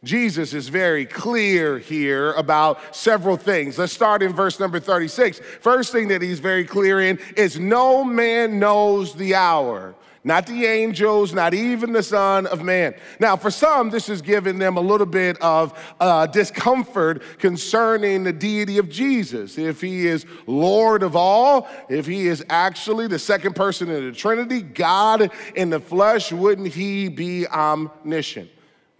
Jesus 0.05 0.53
is 0.53 0.69
very 0.69 1.07
clear 1.07 1.79
here 1.79 2.33
about 2.33 2.95
several 2.95 3.37
things. 3.37 3.79
Let's 3.79 3.93
start 3.93 4.21
in 4.21 4.33
verse 4.33 4.59
number 4.59 4.81
36. 4.81 5.41
First 5.61 5.93
thing 5.93 6.09
that 6.09 6.21
he's 6.21 6.41
very 6.41 6.65
clear 6.65 7.01
in 7.01 7.21
is 7.37 7.61
no 7.61 8.03
man 8.03 8.59
knows 8.59 9.15
the 9.15 9.37
hour. 9.37 9.95
Not 10.25 10.47
the 10.47 10.67
angels, 10.67 11.33
not 11.33 11.53
even 11.53 11.93
the 11.93 12.03
Son 12.03 12.47
of 12.47 12.63
Man. 12.63 12.95
Now, 13.19 13.37
for 13.37 13.51
some, 13.51 13.91
this 13.91 14.07
has 14.07 14.23
given 14.23 14.59
them 14.59 14.77
a 14.77 14.81
little 14.81 15.07
bit 15.07 15.41
of 15.41 15.77
uh, 15.99 16.27
discomfort 16.27 17.23
concerning 17.39 18.23
the 18.23 18.33
deity 18.33 18.79
of 18.79 18.89
Jesus. 18.89 19.59
If 19.59 19.81
he 19.81 20.07
is 20.07 20.25
Lord 20.47 21.03
of 21.03 21.17
all, 21.17 21.69
if 21.89 22.07
he 22.07 22.29
is 22.29 22.45
actually 22.49 23.09
the 23.09 23.19
second 23.19 23.57
person 23.57 23.91
in 23.91 24.07
the 24.07 24.13
Trinity, 24.13 24.63
God 24.63 25.33
in 25.57 25.71
the 25.71 25.81
flesh, 25.81 26.31
wouldn't 26.33 26.69
he 26.69 27.09
be 27.09 27.47
omniscient? 27.49 28.51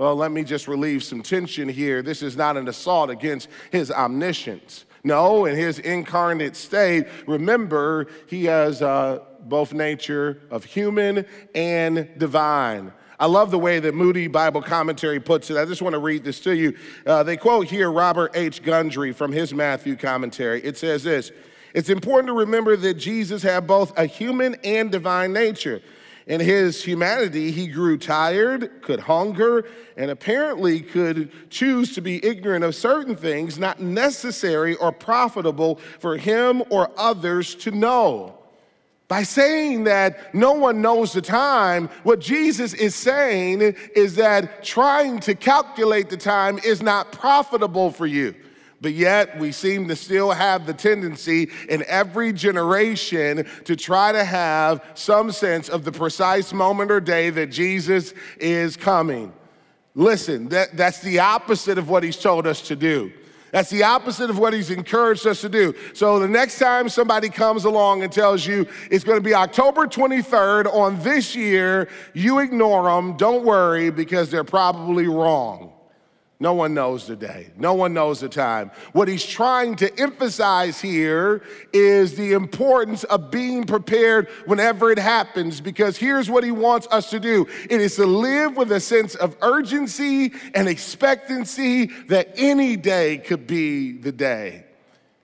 Well, 0.03 0.17
let 0.17 0.33
me 0.33 0.43
just 0.43 0.67
relieve 0.67 1.05
some 1.05 1.23
tension 1.23 1.69
here. 1.69 2.03
This 2.03 2.25
is 2.25 2.37
not 2.37 2.57
an 2.57 2.67
assault 2.67 3.09
against 3.09 3.49
his 3.71 3.89
omniscience. 3.93 4.85
No, 5.05 5.45
in 5.45 5.55
his 5.55 5.79
incarnate 5.79 6.57
state, 6.57 7.07
remember, 7.29 8.09
he 8.27 8.47
has 8.47 8.83
uh, 8.83 9.21
both 9.43 9.73
nature 9.73 10.43
of 10.51 10.65
human 10.65 11.25
and 11.55 12.09
divine. 12.19 12.93
I 13.21 13.27
love 13.27 13.53
the 13.53 13.61
way 13.61 13.79
that 13.79 13.95
Moody 13.95 14.27
Bible 14.27 14.61
Commentary 14.61 15.21
puts 15.21 15.51
it. 15.51 15.57
I 15.57 15.65
just 15.67 15.83
want 15.83 15.93
to 15.93 16.01
read 16.01 16.25
this 16.25 16.41
to 16.41 16.57
you. 16.57 16.77
Uh, 17.07 17.23
they 17.23 17.37
quote 17.37 17.69
here 17.69 17.89
Robert 17.93 18.33
H. 18.35 18.61
Gundry 18.61 19.13
from 19.13 19.31
his 19.31 19.55
Matthew 19.55 19.95
commentary. 19.95 20.61
It 20.65 20.77
says 20.77 21.05
this 21.05 21.31
It's 21.75 21.91
important 21.91 22.27
to 22.27 22.35
remember 22.35 22.75
that 22.75 22.95
Jesus 22.95 23.41
had 23.41 23.69
both 23.69 23.97
a 23.97 24.07
human 24.07 24.57
and 24.65 24.91
divine 24.91 25.33
nature. 25.33 25.81
In 26.26 26.41
his 26.41 26.85
humanity, 26.85 27.50
he 27.50 27.67
grew 27.67 27.99
tired, 27.99 28.83
could 28.83 29.00
hunger, 29.00 29.64
and 29.97 30.11
apparently 30.11 30.81
could 30.81 31.50
choose 31.50 31.95
to 31.95 32.00
be 32.00 32.25
ignorant 32.25 32.64
of 32.64 32.75
certain 32.75 33.17
things 33.17 33.59
not 33.59 33.81
necessary 33.81 34.76
or 34.76 34.93
profitable 34.93 35.76
for 35.99 36.17
him 36.17 36.62
or 36.71 36.91
others 36.97 37.55
to 37.57 37.71
know. 37.73 38.38
By 39.09 39.25
saying 39.25 39.85
that 39.85 40.35
no 40.35 40.52
one 40.52 40.81
knows 40.81 41.12
the 41.12 41.21
time, 41.21 41.91
what 42.02 42.21
Jesus 42.21 42.73
is 42.73 42.95
saying 42.95 43.61
is 43.95 44.14
that 44.14 44.62
trying 44.64 45.21
to 45.21 45.35
calculate 45.35 46.09
the 46.09 46.17
time 46.17 46.59
is 46.64 46.81
not 46.81 47.12
profitable 47.12 47.91
for 47.91 48.07
you. 48.07 48.35
But 48.83 48.95
yet, 48.95 49.39
we 49.39 49.53
seem 49.53 49.87
to 49.89 49.97
still 49.97 50.33
have 50.33 50.67
the 50.67 50.75
tendency 50.75 51.51
in 51.69 51.85
every 51.87 52.33
generation 52.33 53.47
to 53.65 53.77
try 53.77 54.11
to 54.11 54.25
have 54.25 54.85
some 54.95 55.31
sense 55.31 55.69
of 55.69 55.85
the 55.85 55.93
precise 55.93 56.53
moment 56.53 56.91
or 56.91 57.01
day 57.01 57.31
that 57.31 57.47
Jesus 57.47 58.12
is 58.41 58.77
coming. 58.77 59.33
Listen, 59.95 60.49
that, 60.49 60.77
that's 60.77 61.01
the 61.01 61.21
opposite 61.21 61.79
of 61.79 61.89
what 61.89 62.03
he's 62.03 62.17
told 62.17 62.45
us 62.45 62.61
to 62.62 62.75
do. 62.75 63.12
That's 63.53 63.71
the 63.71 63.85
opposite 63.85 64.31
of 64.31 64.39
what 64.39 64.53
he's 64.53 64.71
encouraged 64.71 65.29
us 65.29 65.43
to 65.43 65.49
do. 65.49 65.75
So 65.93 66.19
the 66.19 66.27
next 66.27 66.59
time 66.59 66.89
somebody 66.89 67.29
comes 67.29 67.65
along 67.65 68.03
and 68.03 68.11
tells 68.11 68.45
you 68.45 68.67
it's 68.91 69.05
going 69.05 69.19
to 69.19 69.23
be 69.23 69.35
October 69.35 69.87
23rd 69.87 70.75
on 70.75 70.99
this 71.03 71.37
year, 71.37 71.89
you 72.15 72.41
ignore 72.41 72.85
them. 72.85 73.17
Don't 73.17 73.45
worry 73.45 73.91
because 73.91 74.31
they're 74.31 74.43
probably 74.43 75.07
wrong. 75.07 75.73
No 76.43 76.55
one 76.55 76.75
knows 76.75 77.07
the 77.07 77.15
day. 77.15 77.51
No 77.57 77.73
one 77.75 77.95
knows 77.95 78.19
the 78.19 78.29
time. 78.29 78.73
What 78.95 79.07
he's 79.07 79.25
trying 79.25 79.77
to 79.77 79.97
emphasize 79.97 80.81
here 80.81 81.45
is 81.73 82.17
the 82.17 82.33
importance 82.33 83.05
of 83.05 83.31
being 83.31 83.63
prepared 83.63 84.27
whenever 84.47 84.91
it 84.91 84.99
happens, 84.99 85.61
because 85.61 85.97
here's 85.97 86.29
what 86.29 86.43
he 86.43 86.51
wants 86.51 86.89
us 86.91 87.11
to 87.11 87.21
do 87.21 87.47
it 87.71 87.81
is 87.81 87.95
to 87.95 88.07
live 88.07 88.57
with 88.57 88.73
a 88.73 88.81
sense 88.81 89.15
of 89.15 89.37
urgency 89.41 90.33
and 90.53 90.69
expectancy 90.69 91.87
that 92.09 92.33
any 92.37 92.75
day 92.75 93.19
could 93.19 93.47
be 93.47 93.93
the 93.93 94.11
day. 94.11 94.65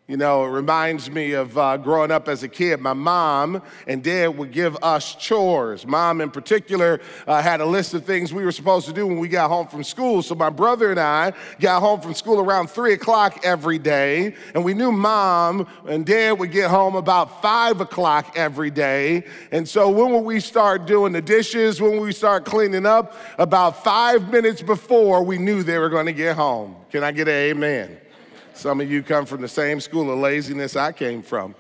You 0.09 0.17
know, 0.17 0.47
it 0.47 0.49
reminds 0.49 1.11
me 1.11 1.33
of 1.33 1.59
uh, 1.59 1.77
growing 1.77 2.11
up 2.11 2.29
as 2.29 2.43
a 2.43 2.49
kid. 2.49 2.81
My 2.81 2.95
mom 2.95 3.61
and 3.87 4.03
dad 4.03 4.39
would 4.39 4.53
give 4.53 4.75
us 4.83 5.15
chores. 5.15 5.87
Mom, 5.87 6.23
in 6.23 6.31
particular, 6.31 7.03
uh, 7.27 7.43
had 7.43 7.61
a 7.61 7.67
list 7.67 7.93
of 7.93 8.07
things 8.07 8.33
we 8.33 8.43
were 8.43 8.51
supposed 8.51 8.87
to 8.87 8.95
do 8.95 9.07
when 9.07 9.19
we 9.19 9.29
got 9.29 9.51
home 9.51 9.67
from 9.67 9.85
school. 9.85 10.23
So 10.23 10.35
my 10.35 10.49
brother 10.49 10.91
and 10.91 10.99
I 10.99 11.35
got 11.61 11.81
home 11.81 12.01
from 12.01 12.15
school 12.15 12.41
around 12.41 12.71
three 12.71 12.95
o'clock 12.95 13.41
every 13.45 13.79
day. 13.79 14.35
And 14.55 14.65
we 14.65 14.73
knew 14.73 14.93
mom 14.93 15.67
and 15.87 16.07
dad 16.07 16.39
would 16.39 16.53
get 16.53 16.71
home 16.71 16.97
about 16.97 17.43
five 17.43 17.83
o'clock 17.83 18.33
every 18.35 18.71
day. 18.71 19.25
And 19.53 19.69
so 19.69 19.91
when 19.91 20.11
would 20.15 20.25
we 20.25 20.41
start 20.41 20.87
doing 20.87 21.13
the 21.13 21.21
dishes? 21.21 21.83
When 21.83 21.91
would 21.93 22.01
we 22.01 22.13
start 22.13 22.47
cleaning 22.47 22.87
up? 22.87 23.15
About 23.37 23.85
five 23.85 24.33
minutes 24.33 24.63
before 24.63 25.23
we 25.23 25.37
knew 25.37 25.63
they 25.63 25.77
were 25.77 25.91
going 25.91 26.07
to 26.07 26.15
get 26.15 26.35
home. 26.35 26.77
Can 26.91 27.05
I 27.05 27.13
get 27.13 27.29
an 27.29 27.35
amen? 27.35 27.99
Some 28.59 28.81
of 28.81 28.91
you 28.91 29.05
come 29.05 29.25
from 29.25 29.41
the 29.41 29.49
same 29.49 29.79
school 29.79 30.11
of 30.11 30.19
laziness 30.19 30.75
I 30.75 30.91
came 30.91 31.23
from. 31.23 31.55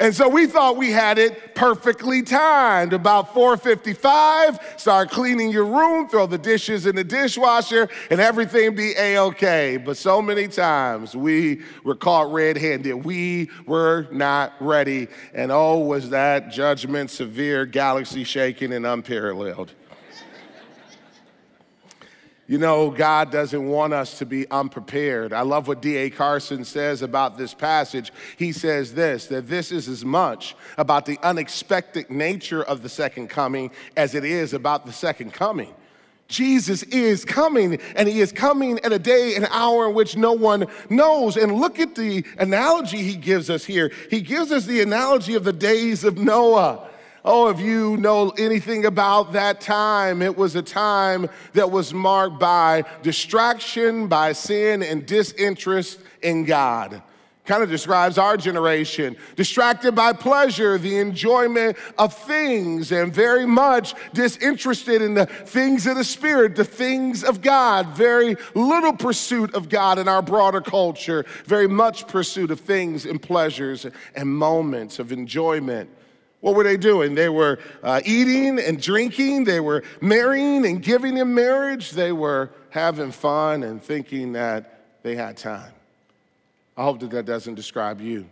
And 0.00 0.12
so 0.12 0.28
we 0.28 0.46
thought 0.46 0.76
we 0.76 0.90
had 0.90 1.18
it 1.18 1.54
perfectly 1.54 2.22
timed. 2.22 2.92
About 2.92 3.32
4:55, 3.32 4.58
start 4.76 5.10
cleaning 5.10 5.50
your 5.50 5.66
room, 5.66 6.08
throw 6.08 6.26
the 6.26 6.38
dishes 6.38 6.86
in 6.86 6.96
the 6.96 7.04
dishwasher, 7.04 7.88
and 8.10 8.18
everything 8.18 8.74
be 8.74 8.92
a-okay. 8.96 9.76
But 9.76 9.96
so 9.98 10.20
many 10.20 10.48
times 10.48 11.14
we 11.14 11.60
were 11.84 11.94
caught 11.94 12.32
red-handed. 12.32 13.04
We 13.04 13.50
were 13.66 14.08
not 14.10 14.54
ready. 14.58 15.06
And 15.32 15.52
oh, 15.52 15.78
was 15.78 16.10
that 16.10 16.50
judgment 16.50 17.10
severe, 17.10 17.66
galaxy 17.66 18.24
shaking, 18.24 18.72
and 18.72 18.84
unparalleled. 18.84 19.74
You 22.50 22.58
know, 22.58 22.90
God 22.90 23.30
doesn't 23.30 23.64
want 23.64 23.92
us 23.92 24.18
to 24.18 24.26
be 24.26 24.50
unprepared. 24.50 25.32
I 25.32 25.42
love 25.42 25.68
what 25.68 25.80
D.A. 25.80 26.10
Carson 26.10 26.64
says 26.64 27.00
about 27.00 27.38
this 27.38 27.54
passage. 27.54 28.12
He 28.36 28.50
says 28.50 28.92
this 28.92 29.26
that 29.26 29.46
this 29.46 29.70
is 29.70 29.86
as 29.86 30.04
much 30.04 30.56
about 30.76 31.06
the 31.06 31.16
unexpected 31.22 32.10
nature 32.10 32.64
of 32.64 32.82
the 32.82 32.88
second 32.88 33.28
coming 33.28 33.70
as 33.96 34.16
it 34.16 34.24
is 34.24 34.52
about 34.52 34.84
the 34.84 34.92
second 34.92 35.32
coming. 35.32 35.72
Jesus 36.26 36.82
is 36.82 37.24
coming, 37.24 37.80
and 37.94 38.08
he 38.08 38.20
is 38.20 38.32
coming 38.32 38.80
at 38.80 38.92
a 38.92 38.98
day, 38.98 39.36
an 39.36 39.46
hour 39.50 39.88
in 39.88 39.94
which 39.94 40.16
no 40.16 40.32
one 40.32 40.66
knows. 40.88 41.36
And 41.36 41.54
look 41.54 41.78
at 41.78 41.94
the 41.94 42.24
analogy 42.36 42.98
he 42.98 43.14
gives 43.14 43.48
us 43.48 43.64
here. 43.64 43.92
He 44.10 44.20
gives 44.20 44.50
us 44.50 44.64
the 44.66 44.80
analogy 44.80 45.36
of 45.36 45.44
the 45.44 45.52
days 45.52 46.02
of 46.02 46.18
Noah. 46.18 46.89
Oh, 47.24 47.48
if 47.48 47.60
you 47.60 47.98
know 47.98 48.30
anything 48.30 48.86
about 48.86 49.32
that 49.32 49.60
time, 49.60 50.22
it 50.22 50.36
was 50.36 50.56
a 50.56 50.62
time 50.62 51.28
that 51.52 51.70
was 51.70 51.92
marked 51.92 52.40
by 52.40 52.84
distraction, 53.02 54.06
by 54.06 54.32
sin, 54.32 54.82
and 54.82 55.04
disinterest 55.04 56.00
in 56.22 56.44
God. 56.44 57.02
Kind 57.44 57.62
of 57.62 57.68
describes 57.68 58.16
our 58.16 58.36
generation. 58.36 59.16
Distracted 59.34 59.94
by 59.94 60.12
pleasure, 60.12 60.78
the 60.78 60.98
enjoyment 60.98 61.76
of 61.98 62.14
things, 62.14 62.92
and 62.92 63.12
very 63.12 63.44
much 63.44 63.94
disinterested 64.14 65.02
in 65.02 65.14
the 65.14 65.26
things 65.26 65.86
of 65.86 65.96
the 65.96 66.04
Spirit, 66.04 66.54
the 66.54 66.64
things 66.64 67.24
of 67.24 67.42
God. 67.42 67.88
Very 67.88 68.36
little 68.54 68.92
pursuit 68.92 69.54
of 69.54 69.68
God 69.68 69.98
in 69.98 70.06
our 70.06 70.22
broader 70.22 70.60
culture, 70.60 71.26
very 71.44 71.66
much 71.66 72.06
pursuit 72.06 72.50
of 72.50 72.60
things 72.60 73.04
and 73.04 73.20
pleasures 73.20 73.84
and 74.14 74.28
moments 74.28 74.98
of 74.98 75.10
enjoyment. 75.10 75.90
What 76.40 76.54
were 76.54 76.64
they 76.64 76.76
doing? 76.76 77.14
They 77.14 77.28
were 77.28 77.58
uh, 77.82 78.00
eating 78.04 78.58
and 78.58 78.80
drinking. 78.80 79.44
They 79.44 79.60
were 79.60 79.82
marrying 80.00 80.64
and 80.64 80.82
giving 80.82 81.18
in 81.18 81.34
marriage. 81.34 81.90
They 81.90 82.12
were 82.12 82.50
having 82.70 83.12
fun 83.12 83.62
and 83.62 83.82
thinking 83.82 84.32
that 84.32 85.02
they 85.02 85.16
had 85.16 85.36
time. 85.36 85.72
I 86.76 86.84
hope 86.84 87.00
that 87.00 87.10
that 87.10 87.26
doesn't 87.26 87.56
describe 87.56 88.00
you. 88.00 88.26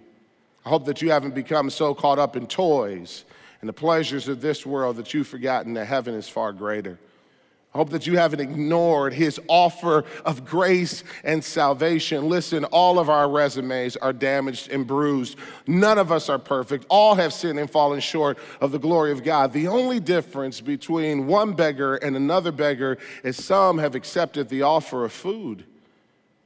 I 0.65 0.71
hope 0.71 0.87
that 0.87 1.03
you 1.03 1.11
haven't 1.11 1.35
become 1.35 1.71
so 1.71 1.95
caught 1.95 2.19
up 2.19 2.35
in 2.35 2.47
toys 2.47 3.25
and 3.61 3.69
the 3.69 3.75
pleasures 3.75 4.29
of 4.29 4.41
this 4.41 4.65
world 4.65 4.97
that 4.97 5.13
you've 5.13 5.27
forgotten 5.27 5.75
that 5.75 5.87
heaven 5.87 6.15
is 6.15 6.29
far 6.29 6.53
greater. 6.53 6.99
I 7.75 7.79
hope 7.79 7.91
that 7.91 8.07
you 8.07 8.17
haven't 8.17 8.41
ignored 8.41 9.13
his 9.13 9.39
offer 9.47 10.05
of 10.25 10.45
grace 10.47 11.05
and 11.23 11.45
salvation. 11.45 12.29
Listen, 12.29 12.65
all 12.65 12.99
of 12.99 13.11
our 13.11 13.29
resumes 13.29 13.95
are 13.97 14.13
damaged 14.15 14.71
and 14.71 14.87
bruised. 14.87 15.37
None 15.67 15.99
of 15.99 16.11
us 16.11 16.31
are 16.31 16.39
perfect. 16.39 16.87
All 16.89 17.15
have 17.15 17.33
sinned 17.33 17.59
and 17.59 17.71
fallen 17.71 18.01
short 18.01 18.39
of 18.63 18.73
the 18.73 18.79
glory 18.79 19.13
of 19.13 19.23
God. 19.23 19.53
The 19.53 19.69
only 19.69 20.01
difference 20.01 20.63
between 20.63 21.27
one 21.27 21.53
beggar 21.53 21.97
and 21.97 22.17
another 22.17 22.53
beggar 22.53 22.97
is 23.23 23.43
some 23.45 23.77
have 23.77 23.95
accepted 23.95 24.49
the 24.49 24.63
offer 24.63 25.05
of 25.05 25.13
food. 25.13 25.65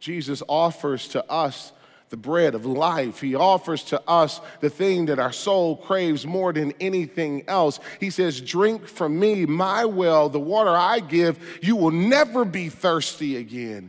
Jesus 0.00 0.42
offers 0.48 1.06
to 1.08 1.24
us 1.30 1.72
the 2.12 2.16
bread 2.18 2.54
of 2.54 2.66
life. 2.66 3.22
He 3.22 3.34
offers 3.34 3.82
to 3.84 4.00
us 4.06 4.42
the 4.60 4.68
thing 4.68 5.06
that 5.06 5.18
our 5.18 5.32
soul 5.32 5.78
craves 5.78 6.26
more 6.26 6.52
than 6.52 6.74
anything 6.78 7.42
else. 7.48 7.80
He 8.00 8.10
says, 8.10 8.38
Drink 8.38 8.86
from 8.86 9.18
me, 9.18 9.46
my 9.46 9.86
well, 9.86 10.28
the 10.28 10.38
water 10.38 10.68
I 10.68 11.00
give. 11.00 11.58
You 11.62 11.74
will 11.74 11.90
never 11.90 12.44
be 12.44 12.68
thirsty 12.68 13.38
again. 13.38 13.88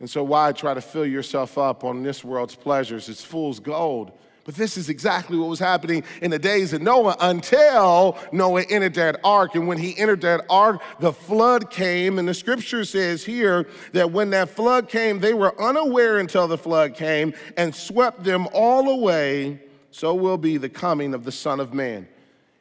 And 0.00 0.10
so, 0.10 0.24
why 0.24 0.50
try 0.50 0.74
to 0.74 0.80
fill 0.80 1.06
yourself 1.06 1.56
up 1.56 1.84
on 1.84 2.02
this 2.02 2.24
world's 2.24 2.56
pleasures? 2.56 3.08
It's 3.08 3.22
fool's 3.22 3.60
gold. 3.60 4.10
But 4.46 4.54
this 4.54 4.76
is 4.76 4.88
exactly 4.88 5.36
what 5.36 5.48
was 5.48 5.58
happening 5.58 6.04
in 6.22 6.30
the 6.30 6.38
days 6.38 6.72
of 6.72 6.80
Noah 6.80 7.16
until 7.18 8.16
Noah 8.30 8.62
entered 8.70 8.94
that 8.94 9.18
ark. 9.24 9.56
And 9.56 9.66
when 9.66 9.76
he 9.76 9.98
entered 9.98 10.20
that 10.20 10.46
ark, 10.48 10.80
the 11.00 11.12
flood 11.12 11.68
came. 11.68 12.20
And 12.20 12.28
the 12.28 12.32
scripture 12.32 12.84
says 12.84 13.24
here 13.24 13.66
that 13.92 14.12
when 14.12 14.30
that 14.30 14.48
flood 14.48 14.88
came, 14.88 15.18
they 15.18 15.34
were 15.34 15.60
unaware 15.60 16.18
until 16.18 16.46
the 16.46 16.56
flood 16.56 16.94
came 16.94 17.34
and 17.56 17.74
swept 17.74 18.22
them 18.22 18.46
all 18.52 18.88
away. 18.88 19.60
So 19.90 20.14
will 20.14 20.38
be 20.38 20.58
the 20.58 20.68
coming 20.68 21.12
of 21.12 21.24
the 21.24 21.32
Son 21.32 21.58
of 21.58 21.74
Man. 21.74 22.06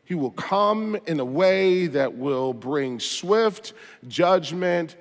He 0.06 0.16
will 0.16 0.32
come 0.32 0.98
in 1.06 1.20
a 1.20 1.26
way 1.26 1.86
that 1.86 2.16
will 2.16 2.52
bring 2.54 3.00
swift 3.00 3.74
judgment, 4.08 4.96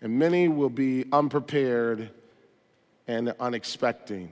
and 0.00 0.18
many 0.18 0.48
will 0.48 0.70
be 0.70 1.04
unprepared 1.12 2.10
and 3.06 3.34
unexpected. 3.40 4.30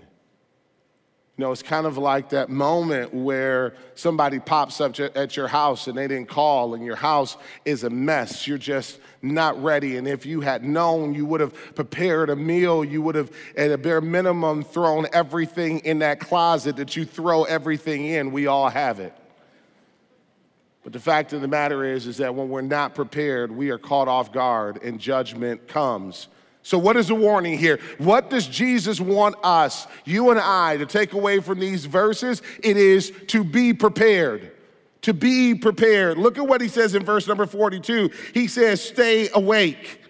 You 1.38 1.44
know, 1.44 1.52
it's 1.52 1.62
kind 1.62 1.86
of 1.86 1.96
like 1.96 2.30
that 2.30 2.50
moment 2.50 3.14
where 3.14 3.74
somebody 3.94 4.40
pops 4.40 4.80
up 4.80 4.98
at 4.98 5.36
your 5.36 5.46
house 5.46 5.86
and 5.86 5.96
they 5.96 6.08
didn't 6.08 6.28
call, 6.28 6.74
and 6.74 6.84
your 6.84 6.96
house 6.96 7.36
is 7.64 7.84
a 7.84 7.90
mess. 7.90 8.48
You're 8.48 8.58
just 8.58 8.98
not 9.22 9.62
ready. 9.62 9.98
And 9.98 10.08
if 10.08 10.26
you 10.26 10.40
had 10.40 10.64
known, 10.64 11.14
you 11.14 11.24
would 11.26 11.40
have 11.40 11.54
prepared 11.76 12.28
a 12.28 12.34
meal. 12.34 12.84
You 12.84 13.02
would 13.02 13.14
have, 13.14 13.30
at 13.56 13.70
a 13.70 13.78
bare 13.78 14.00
minimum, 14.00 14.64
thrown 14.64 15.06
everything 15.12 15.78
in 15.80 16.00
that 16.00 16.18
closet 16.18 16.74
that 16.74 16.96
you 16.96 17.04
throw 17.04 17.44
everything 17.44 18.06
in. 18.06 18.32
We 18.32 18.48
all 18.48 18.68
have 18.68 18.98
it. 18.98 19.14
But 20.82 20.92
the 20.92 20.98
fact 20.98 21.32
of 21.34 21.40
the 21.40 21.46
matter 21.46 21.84
is, 21.84 22.08
is 22.08 22.16
that 22.16 22.34
when 22.34 22.48
we're 22.48 22.62
not 22.62 22.96
prepared, 22.96 23.52
we 23.52 23.70
are 23.70 23.78
caught 23.78 24.08
off 24.08 24.32
guard 24.32 24.82
and 24.82 24.98
judgment 24.98 25.68
comes. 25.68 26.26
So, 26.62 26.76
what 26.78 26.96
is 26.96 27.08
the 27.08 27.14
warning 27.14 27.58
here? 27.58 27.78
What 27.98 28.30
does 28.30 28.46
Jesus 28.46 29.00
want 29.00 29.36
us, 29.42 29.86
you 30.04 30.30
and 30.30 30.40
I, 30.40 30.76
to 30.76 30.86
take 30.86 31.12
away 31.12 31.40
from 31.40 31.60
these 31.60 31.84
verses? 31.84 32.42
It 32.62 32.76
is 32.76 33.12
to 33.28 33.44
be 33.44 33.72
prepared. 33.72 34.52
To 35.02 35.14
be 35.14 35.54
prepared. 35.54 36.18
Look 36.18 36.38
at 36.38 36.46
what 36.46 36.60
he 36.60 36.68
says 36.68 36.94
in 36.94 37.04
verse 37.04 37.26
number 37.26 37.46
42. 37.46 38.10
He 38.34 38.48
says, 38.48 38.82
Stay 38.82 39.28
awake. 39.32 40.02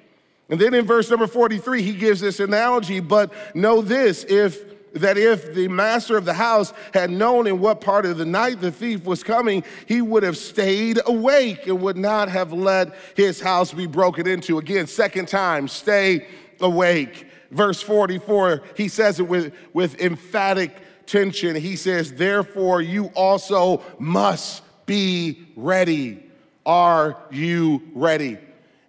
And 0.49 0.59
then 0.59 0.73
in 0.73 0.87
verse 0.87 1.11
number 1.11 1.27
43, 1.27 1.83
he 1.83 1.93
gives 1.93 2.21
this 2.21 2.41
analogy, 2.41 3.01
but 3.01 3.33
know 3.55 3.83
this 3.83 4.25
if 4.25 4.65
that 4.95 5.19
if 5.19 5.55
the 5.55 5.69
master 5.69 6.17
of 6.17 6.25
the 6.25 6.35
house 6.35 6.73
had 6.95 7.11
known 7.11 7.47
in 7.47 7.61
what 7.61 7.81
part 7.81 8.07
of 8.07 8.19
the 8.19 8.25
night 8.25 8.61
the 8.61 8.73
thief 8.73 9.05
was 9.05 9.23
coming, 9.23 9.63
he 9.87 10.03
would 10.03 10.23
have 10.23 10.37
stayed 10.37 11.01
awake 11.07 11.67
and 11.67 11.81
would 11.81 11.97
not 11.97 12.29
have 12.29 12.53
let 12.53 12.95
his 13.17 13.41
house 13.41 13.73
be 13.73 13.87
broken 13.87 14.27
into. 14.27 14.59
Again, 14.59 14.87
second 14.87 15.29
time, 15.29 15.69
stay 15.69 16.27
awake. 16.61 17.27
Verse 17.51 17.81
44, 17.81 18.63
he 18.77 18.89
says 18.89 19.21
it 19.21 19.29
with, 19.29 19.55
with 19.73 20.01
emphatic 20.01 20.77
tension. 21.07 21.57
He 21.57 21.77
says, 21.77 22.13
Therefore, 22.13 22.83
you 22.83 23.07
also 23.15 23.83
must 23.99 24.63
be 24.87 25.49
ready. 25.57 26.23
Are 26.67 27.17
you 27.31 27.83
ready? 27.95 28.39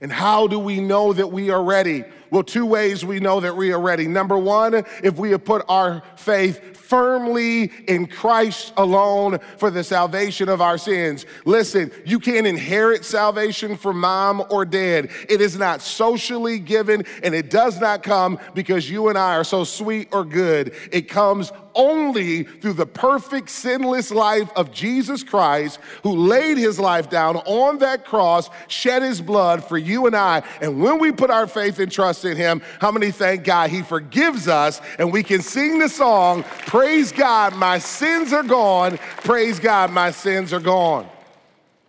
And 0.02 0.12
how 0.12 0.48
do 0.48 0.60
we 0.60 0.80
know 0.80 1.12
that 1.14 1.28
we 1.28 1.50
are 1.50 1.64
ready? 1.64 2.06
Well, 2.32 2.44
two 2.44 2.66
ways 2.66 3.04
we 3.04 3.20
know 3.20 3.40
that 3.40 3.56
we 3.56 3.74
are 3.74 3.82
ready. 3.82 4.08
Number 4.08 4.38
one, 4.38 4.86
if 5.04 5.18
we 5.18 5.32
have 5.32 5.44
put 5.44 5.66
our 5.68 6.04
faith 6.16 6.78
firmly 6.78 7.72
in 7.88 8.08
Christ 8.08 8.74
alone 8.78 9.40
for 9.58 9.70
the 9.70 9.84
salvation 9.84 10.48
of 10.50 10.62
our 10.62 10.78
sins. 10.78 11.26
Listen, 11.46 11.92
you 12.06 12.20
can't 12.20 12.48
inherit 12.48 13.04
salvation 13.06 13.78
from 13.78 14.00
mom 14.00 14.44
or 14.50 14.66
dad. 14.66 15.10
It 15.28 15.42
is 15.42 15.58
not 15.58 15.82
socially 15.82 16.60
given, 16.60 17.06
and 17.22 17.36
it 17.36 17.50
does 17.50 17.80
not 17.80 18.02
come 18.04 18.40
because 18.54 18.90
you 18.90 19.10
and 19.10 19.18
I 19.18 19.36
are 19.36 19.44
so 19.44 19.64
sweet 19.64 20.10
or 20.12 20.24
good. 20.24 20.74
It 20.92 21.10
comes 21.10 21.52
only 21.80 22.44
through 22.44 22.74
the 22.74 22.86
perfect, 22.86 23.50
sinless 23.50 24.12
life 24.12 24.52
of 24.58 24.74
Jesus 24.74 25.24
Christ, 25.24 25.80
who 26.04 26.12
laid 26.12 26.58
his 26.58 26.78
life 26.78 27.10
down 27.10 27.38
on 27.38 27.78
that 27.78 28.04
cross, 28.04 28.50
shed 28.68 29.02
his 29.02 29.22
blood 29.22 29.64
for 29.64 29.78
you 29.78 30.06
and 30.06 30.16
I. 30.16 30.44
And 30.62 30.82
when 30.82 31.00
we 31.00 31.14
put 31.14 31.30
our 31.30 31.48
faith 31.48 31.80
and 31.80 31.90
trust 31.90 32.26
in 32.26 32.36
him, 32.36 32.62
how 32.82 32.92
many 32.92 33.12
thank 33.12 33.46
God 33.46 33.70
he 33.70 33.82
forgives 33.82 34.50
us 34.50 34.82
and 35.00 35.14
we 35.14 35.24
can 35.24 35.42
sing 35.42 35.80
the 35.80 35.88
song, 35.88 36.44
Praise 36.68 37.14
God, 37.14 37.56
my 37.56 37.80
sins 37.80 38.34
are 38.34 38.44
gone. 38.44 38.98
Praise 39.24 39.58
God, 39.58 39.90
my 39.92 40.12
sins 40.12 40.52
are 40.52 40.60
gone. 40.60 41.08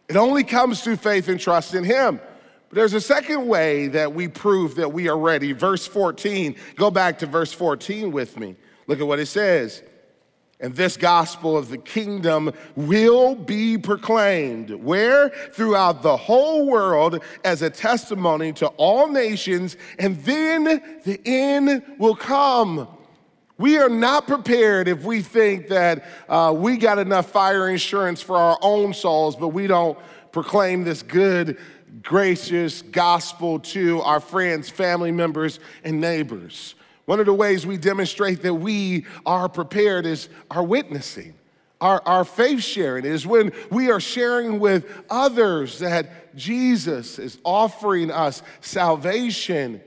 It 0.08 0.16
only 0.16 0.44
comes 0.44 0.82
through 0.82 0.96
faith 0.96 1.26
and 1.28 1.40
trust 1.40 1.74
in 1.74 1.82
him. 1.82 2.20
But 2.68 2.76
there's 2.76 2.94
a 2.94 3.00
second 3.00 3.48
way 3.48 3.88
that 3.88 4.14
we 4.14 4.28
prove 4.28 4.76
that 4.76 4.92
we 4.92 5.08
are 5.08 5.18
ready. 5.18 5.52
Verse 5.52 5.84
14, 5.84 6.54
go 6.76 6.92
back 6.92 7.18
to 7.18 7.26
verse 7.26 7.52
14 7.52 8.12
with 8.12 8.38
me. 8.38 8.54
Look 8.90 8.98
at 8.98 9.06
what 9.06 9.20
it 9.20 9.26
says. 9.26 9.84
And 10.58 10.74
this 10.74 10.96
gospel 10.96 11.56
of 11.56 11.68
the 11.68 11.78
kingdom 11.78 12.52
will 12.74 13.36
be 13.36 13.78
proclaimed. 13.78 14.70
Where? 14.70 15.28
Throughout 15.52 16.02
the 16.02 16.16
whole 16.16 16.66
world 16.66 17.22
as 17.44 17.62
a 17.62 17.70
testimony 17.70 18.52
to 18.54 18.66
all 18.78 19.06
nations, 19.06 19.76
and 20.00 20.16
then 20.24 20.64
the 21.04 21.20
end 21.24 21.84
will 22.00 22.16
come. 22.16 22.88
We 23.58 23.78
are 23.78 23.88
not 23.88 24.26
prepared 24.26 24.88
if 24.88 25.04
we 25.04 25.22
think 25.22 25.68
that 25.68 26.04
uh, 26.28 26.52
we 26.56 26.76
got 26.76 26.98
enough 26.98 27.30
fire 27.30 27.70
insurance 27.70 28.20
for 28.20 28.36
our 28.36 28.58
own 28.60 28.92
souls, 28.92 29.36
but 29.36 29.50
we 29.50 29.68
don't 29.68 29.96
proclaim 30.32 30.82
this 30.82 31.04
good, 31.04 31.58
gracious 32.02 32.82
gospel 32.82 33.60
to 33.60 34.00
our 34.00 34.18
friends, 34.18 34.68
family 34.68 35.12
members, 35.12 35.60
and 35.84 36.00
neighbors. 36.00 36.74
One 37.10 37.18
of 37.18 37.26
the 37.26 37.34
ways 37.34 37.66
we 37.66 37.76
demonstrate 37.76 38.42
that 38.42 38.54
we 38.54 39.04
are 39.26 39.48
prepared 39.48 40.06
is 40.06 40.28
our 40.48 40.62
witnessing. 40.62 41.34
Our, 41.80 42.00
our 42.06 42.24
faith 42.24 42.62
sharing 42.62 43.04
is 43.04 43.26
when 43.26 43.50
we 43.68 43.90
are 43.90 43.98
sharing 43.98 44.60
with 44.60 44.86
others 45.10 45.80
that 45.80 46.36
Jesus 46.36 47.18
is 47.18 47.38
offering 47.42 48.12
us 48.12 48.44
salvation. 48.60 49.80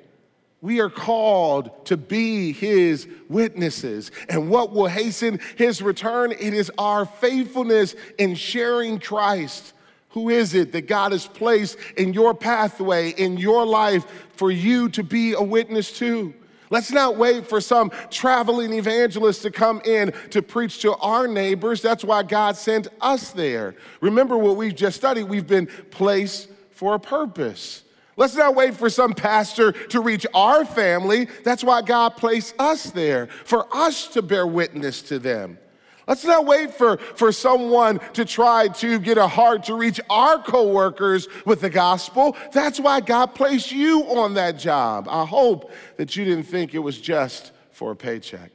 We 0.59 0.81
are 0.81 0.89
called 0.89 1.85
to 1.85 1.95
be 1.95 2.51
his 2.51 3.07
witnesses. 3.29 4.11
And 4.27 4.49
what 4.49 4.73
will 4.73 4.87
hasten 4.87 5.39
his 5.55 5.81
return? 5.81 6.33
It 6.33 6.53
is 6.53 6.69
our 6.77 7.05
faithfulness 7.05 7.95
in 8.17 8.35
sharing 8.35 8.99
Christ. 8.99 9.71
Who 10.09 10.27
is 10.27 10.55
it 10.55 10.73
that 10.73 10.87
God 10.87 11.13
has 11.13 11.25
placed 11.25 11.77
in 11.95 12.11
your 12.11 12.33
pathway, 12.33 13.11
in 13.11 13.37
your 13.37 13.65
life, 13.65 14.03
for 14.35 14.51
you 14.51 14.89
to 14.89 15.03
be 15.03 15.31
a 15.31 15.41
witness 15.41 15.97
to? 15.99 16.33
Let's 16.73 16.91
not 16.91 17.17
wait 17.17 17.45
for 17.45 17.61
some 17.61 17.91
traveling 18.09 18.73
evangelist 18.73 19.43
to 19.43 19.51
come 19.51 19.79
in 19.85 20.11
to 20.31 20.41
preach 20.41 20.81
to 20.81 20.95
our 20.95 21.27
neighbors. 21.27 21.83
That's 21.83 22.03
why 22.03 22.23
God 22.23 22.57
sent 22.57 22.87
us 22.99 23.29
there. 23.29 23.75
Remember 24.01 24.35
what 24.39 24.57
we've 24.57 24.73
just 24.73 24.97
studied. 24.97 25.25
We've 25.25 25.45
been 25.45 25.67
placed 25.91 26.49
for 26.71 26.95
a 26.95 26.99
purpose. 26.99 27.83
Let's 28.17 28.33
not 28.33 28.55
wait 28.55 28.73
for 28.73 28.89
some 28.89 29.13
pastor 29.13 29.71
to 29.71 30.01
reach 30.01 30.25
our 30.33 30.65
family. 30.65 31.27
That's 31.43 31.63
why 31.63 31.83
God 31.83 32.17
placed 32.17 32.55
us 32.57 32.89
there, 32.89 33.27
for 33.27 33.67
us 33.71 34.07
to 34.07 34.23
bear 34.23 34.47
witness 34.47 35.03
to 35.03 35.19
them. 35.19 35.59
Let's 36.07 36.25
not 36.25 36.45
wait 36.45 36.73
for, 36.73 36.97
for 36.97 37.31
someone 37.31 37.99
to 38.13 38.25
try 38.25 38.67
to 38.67 38.99
get 38.99 39.17
a 39.17 39.27
heart 39.27 39.63
to 39.65 39.75
reach 39.75 40.01
our 40.09 40.41
coworkers 40.41 41.27
with 41.45 41.61
the 41.61 41.69
gospel. 41.69 42.35
That's 42.51 42.79
why 42.79 42.99
God 42.99 43.27
placed 43.35 43.71
you 43.71 44.03
on 44.03 44.33
that 44.33 44.59
job. 44.59 45.07
I 45.09 45.25
hope 45.25 45.71
that 45.97 46.15
you 46.15 46.25
didn't 46.25 46.43
think 46.43 46.73
it 46.73 46.79
was 46.79 46.99
just 46.99 47.51
for 47.71 47.91
a 47.91 47.95
paycheck. 47.95 48.51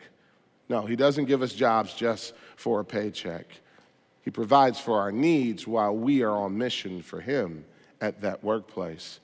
No, 0.68 0.82
He 0.82 0.96
doesn't 0.96 1.24
give 1.24 1.40
us 1.42 1.54
jobs 1.54 1.94
just 1.94 2.34
for 2.56 2.80
a 2.80 2.84
paycheck. 2.84 3.46
He 4.22 4.30
provides 4.30 4.78
for 4.78 5.00
our 5.00 5.10
needs 5.10 5.66
while 5.66 5.96
we 5.96 6.22
are 6.22 6.36
on 6.36 6.58
mission 6.58 7.00
for 7.00 7.20
Him 7.20 7.64
at 8.00 8.20
that 8.20 8.44
workplace. 8.44 9.20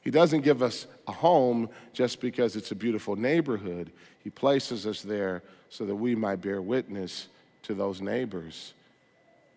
He 0.00 0.10
doesn't 0.10 0.42
give 0.42 0.62
us 0.62 0.86
a 1.08 1.12
home 1.12 1.68
just 1.92 2.20
because 2.20 2.56
it's 2.56 2.70
a 2.70 2.76
beautiful 2.76 3.16
neighborhood. 3.16 3.90
He 4.22 4.30
places 4.30 4.86
us 4.86 5.02
there 5.02 5.42
so 5.68 5.84
that 5.84 5.96
we 5.96 6.14
might 6.14 6.36
bear 6.36 6.62
witness 6.62 7.28
to 7.66 7.74
those 7.74 8.00
neighbors. 8.00 8.74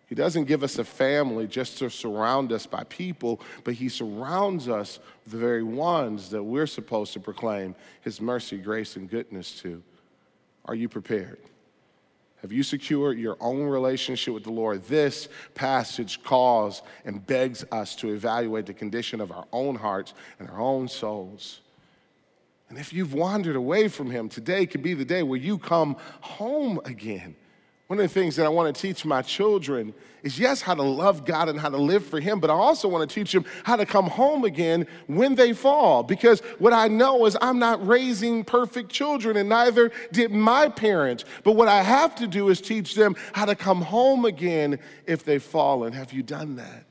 He 0.06 0.16
doesn't 0.16 0.44
give 0.44 0.64
us 0.64 0.76
a 0.78 0.84
family 0.84 1.46
just 1.46 1.78
to 1.78 1.88
surround 1.88 2.52
us 2.52 2.66
by 2.66 2.82
people, 2.84 3.40
but 3.62 3.74
He 3.74 3.88
surrounds 3.88 4.68
us 4.68 4.98
with 5.24 5.32
the 5.32 5.38
very 5.38 5.62
ones 5.62 6.30
that 6.30 6.42
we're 6.42 6.66
supposed 6.66 7.12
to 7.12 7.20
proclaim 7.20 7.76
His 8.00 8.20
mercy, 8.20 8.58
grace, 8.58 8.96
and 8.96 9.08
goodness 9.08 9.60
to. 9.60 9.82
Are 10.64 10.74
you 10.74 10.88
prepared? 10.88 11.38
Have 12.42 12.52
you 12.52 12.62
secured 12.62 13.18
your 13.18 13.36
own 13.38 13.62
relationship 13.64 14.34
with 14.34 14.44
the 14.44 14.50
Lord? 14.50 14.82
This 14.84 15.28
passage 15.54 16.22
calls 16.24 16.82
and 17.04 17.24
begs 17.24 17.64
us 17.70 17.94
to 17.96 18.12
evaluate 18.12 18.66
the 18.66 18.74
condition 18.74 19.20
of 19.20 19.30
our 19.30 19.46
own 19.52 19.76
hearts 19.76 20.14
and 20.38 20.48
our 20.50 20.60
own 20.60 20.88
souls. 20.88 21.60
And 22.68 22.78
if 22.78 22.92
you've 22.92 23.14
wandered 23.14 23.56
away 23.56 23.88
from 23.88 24.10
Him, 24.10 24.28
today 24.28 24.66
could 24.66 24.82
be 24.82 24.94
the 24.94 25.04
day 25.04 25.22
where 25.22 25.38
you 25.38 25.58
come 25.58 25.96
home 26.20 26.80
again. 26.84 27.36
One 27.90 27.98
of 27.98 28.04
the 28.04 28.20
things 28.20 28.36
that 28.36 28.46
I 28.46 28.48
want 28.48 28.72
to 28.72 28.80
teach 28.80 29.04
my 29.04 29.20
children 29.20 29.92
is 30.22 30.38
yes, 30.38 30.62
how 30.62 30.76
to 30.76 30.82
love 30.82 31.24
God 31.24 31.48
and 31.48 31.58
how 31.58 31.70
to 31.70 31.76
live 31.76 32.06
for 32.06 32.20
Him, 32.20 32.38
but 32.38 32.48
I 32.48 32.52
also 32.52 32.86
want 32.86 33.10
to 33.10 33.12
teach 33.12 33.32
them 33.32 33.44
how 33.64 33.74
to 33.74 33.84
come 33.84 34.06
home 34.06 34.44
again 34.44 34.86
when 35.08 35.34
they 35.34 35.52
fall. 35.52 36.04
Because 36.04 36.38
what 36.60 36.72
I 36.72 36.86
know 36.86 37.26
is 37.26 37.36
I'm 37.42 37.58
not 37.58 37.84
raising 37.84 38.44
perfect 38.44 38.92
children, 38.92 39.36
and 39.36 39.48
neither 39.48 39.90
did 40.12 40.30
my 40.30 40.68
parents. 40.68 41.24
But 41.42 41.56
what 41.56 41.66
I 41.66 41.82
have 41.82 42.14
to 42.14 42.28
do 42.28 42.48
is 42.48 42.60
teach 42.60 42.94
them 42.94 43.16
how 43.32 43.44
to 43.46 43.56
come 43.56 43.82
home 43.82 44.24
again 44.24 44.78
if 45.04 45.24
they 45.24 45.40
fall. 45.40 45.82
And 45.82 45.92
have 45.92 46.12
you 46.12 46.22
done 46.22 46.54
that? 46.54 46.84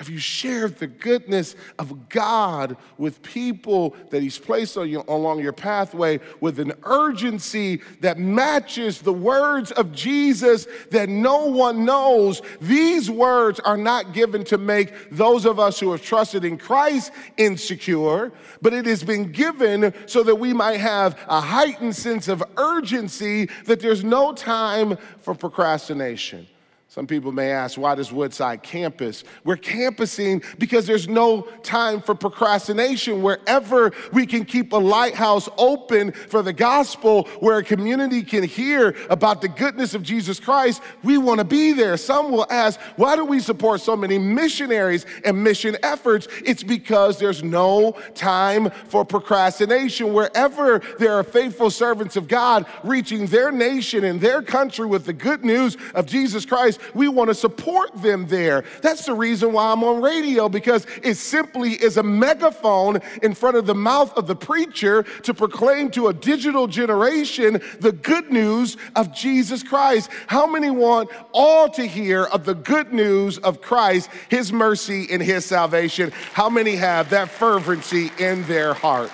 Have 0.00 0.08
you 0.08 0.16
shared 0.16 0.78
the 0.78 0.86
goodness 0.86 1.56
of 1.78 2.08
God 2.08 2.78
with 2.96 3.22
people 3.22 3.94
that 4.08 4.22
He's 4.22 4.38
placed 4.38 4.78
on 4.78 4.88
you, 4.88 5.04
along 5.06 5.40
your 5.40 5.52
pathway 5.52 6.20
with 6.40 6.58
an 6.58 6.72
urgency 6.84 7.82
that 8.00 8.18
matches 8.18 9.02
the 9.02 9.12
words 9.12 9.72
of 9.72 9.92
Jesus 9.92 10.66
that 10.90 11.10
no 11.10 11.44
one 11.44 11.84
knows? 11.84 12.40
These 12.62 13.10
words 13.10 13.60
are 13.60 13.76
not 13.76 14.14
given 14.14 14.42
to 14.44 14.56
make 14.56 15.10
those 15.10 15.44
of 15.44 15.60
us 15.60 15.78
who 15.78 15.90
have 15.92 16.00
trusted 16.00 16.46
in 16.46 16.56
Christ 16.56 17.12
insecure, 17.36 18.32
but 18.62 18.72
it 18.72 18.86
has 18.86 19.04
been 19.04 19.30
given 19.30 19.92
so 20.06 20.22
that 20.22 20.36
we 20.36 20.54
might 20.54 20.80
have 20.80 21.18
a 21.28 21.42
heightened 21.42 21.94
sense 21.94 22.26
of 22.26 22.42
urgency 22.56 23.50
that 23.66 23.80
there's 23.80 24.02
no 24.02 24.32
time 24.32 24.96
for 25.18 25.34
procrastination. 25.34 26.46
Some 26.90 27.06
people 27.06 27.30
may 27.30 27.52
ask, 27.52 27.78
why 27.78 27.94
does 27.94 28.10
Woodside 28.10 28.64
campus? 28.64 29.22
We're 29.44 29.54
campusing 29.54 30.42
because 30.58 30.88
there's 30.88 31.06
no 31.06 31.42
time 31.62 32.02
for 32.02 32.16
procrastination. 32.16 33.22
Wherever 33.22 33.92
we 34.12 34.26
can 34.26 34.44
keep 34.44 34.72
a 34.72 34.76
lighthouse 34.76 35.48
open 35.56 36.10
for 36.10 36.42
the 36.42 36.52
gospel, 36.52 37.28
where 37.38 37.58
a 37.58 37.62
community 37.62 38.24
can 38.24 38.42
hear 38.42 38.96
about 39.08 39.40
the 39.40 39.46
goodness 39.46 39.94
of 39.94 40.02
Jesus 40.02 40.40
Christ, 40.40 40.82
we 41.04 41.16
want 41.16 41.38
to 41.38 41.44
be 41.44 41.72
there. 41.72 41.96
Some 41.96 42.32
will 42.32 42.48
ask, 42.50 42.80
why 42.96 43.14
do 43.14 43.24
we 43.24 43.38
support 43.38 43.80
so 43.80 43.94
many 43.94 44.18
missionaries 44.18 45.06
and 45.24 45.44
mission 45.44 45.76
efforts? 45.84 46.26
It's 46.44 46.64
because 46.64 47.20
there's 47.20 47.44
no 47.44 47.92
time 48.16 48.68
for 48.88 49.04
procrastination. 49.04 50.12
Wherever 50.12 50.80
there 50.98 51.12
are 51.12 51.22
faithful 51.22 51.70
servants 51.70 52.16
of 52.16 52.26
God 52.26 52.66
reaching 52.82 53.26
their 53.26 53.52
nation 53.52 54.02
and 54.02 54.20
their 54.20 54.42
country 54.42 54.86
with 54.86 55.04
the 55.04 55.12
good 55.12 55.44
news 55.44 55.76
of 55.94 56.06
Jesus 56.06 56.44
Christ, 56.44 56.79
we 56.94 57.08
want 57.08 57.28
to 57.28 57.34
support 57.34 57.94
them 58.02 58.26
there. 58.26 58.64
That's 58.82 59.06
the 59.06 59.14
reason 59.14 59.52
why 59.52 59.72
I'm 59.72 59.84
on 59.84 60.00
radio, 60.00 60.48
because 60.48 60.86
it 61.02 61.14
simply 61.14 61.72
is 61.72 61.96
a 61.96 62.02
megaphone 62.02 63.00
in 63.22 63.34
front 63.34 63.56
of 63.56 63.66
the 63.66 63.74
mouth 63.74 64.16
of 64.16 64.26
the 64.26 64.36
preacher 64.36 65.02
to 65.22 65.34
proclaim 65.34 65.90
to 65.92 66.08
a 66.08 66.14
digital 66.14 66.66
generation 66.66 67.60
the 67.80 67.92
good 67.92 68.30
news 68.30 68.76
of 68.96 69.14
Jesus 69.14 69.62
Christ. 69.62 70.10
How 70.26 70.46
many 70.46 70.70
want 70.70 71.10
all 71.32 71.68
to 71.70 71.86
hear 71.86 72.24
of 72.24 72.44
the 72.44 72.54
good 72.54 72.92
news 72.92 73.38
of 73.38 73.60
Christ, 73.60 74.10
his 74.28 74.52
mercy, 74.52 75.06
and 75.10 75.22
his 75.22 75.44
salvation? 75.44 76.12
How 76.32 76.48
many 76.48 76.76
have 76.76 77.10
that 77.10 77.30
fervency 77.30 78.10
in 78.18 78.44
their 78.44 78.74
hearts? 78.74 79.12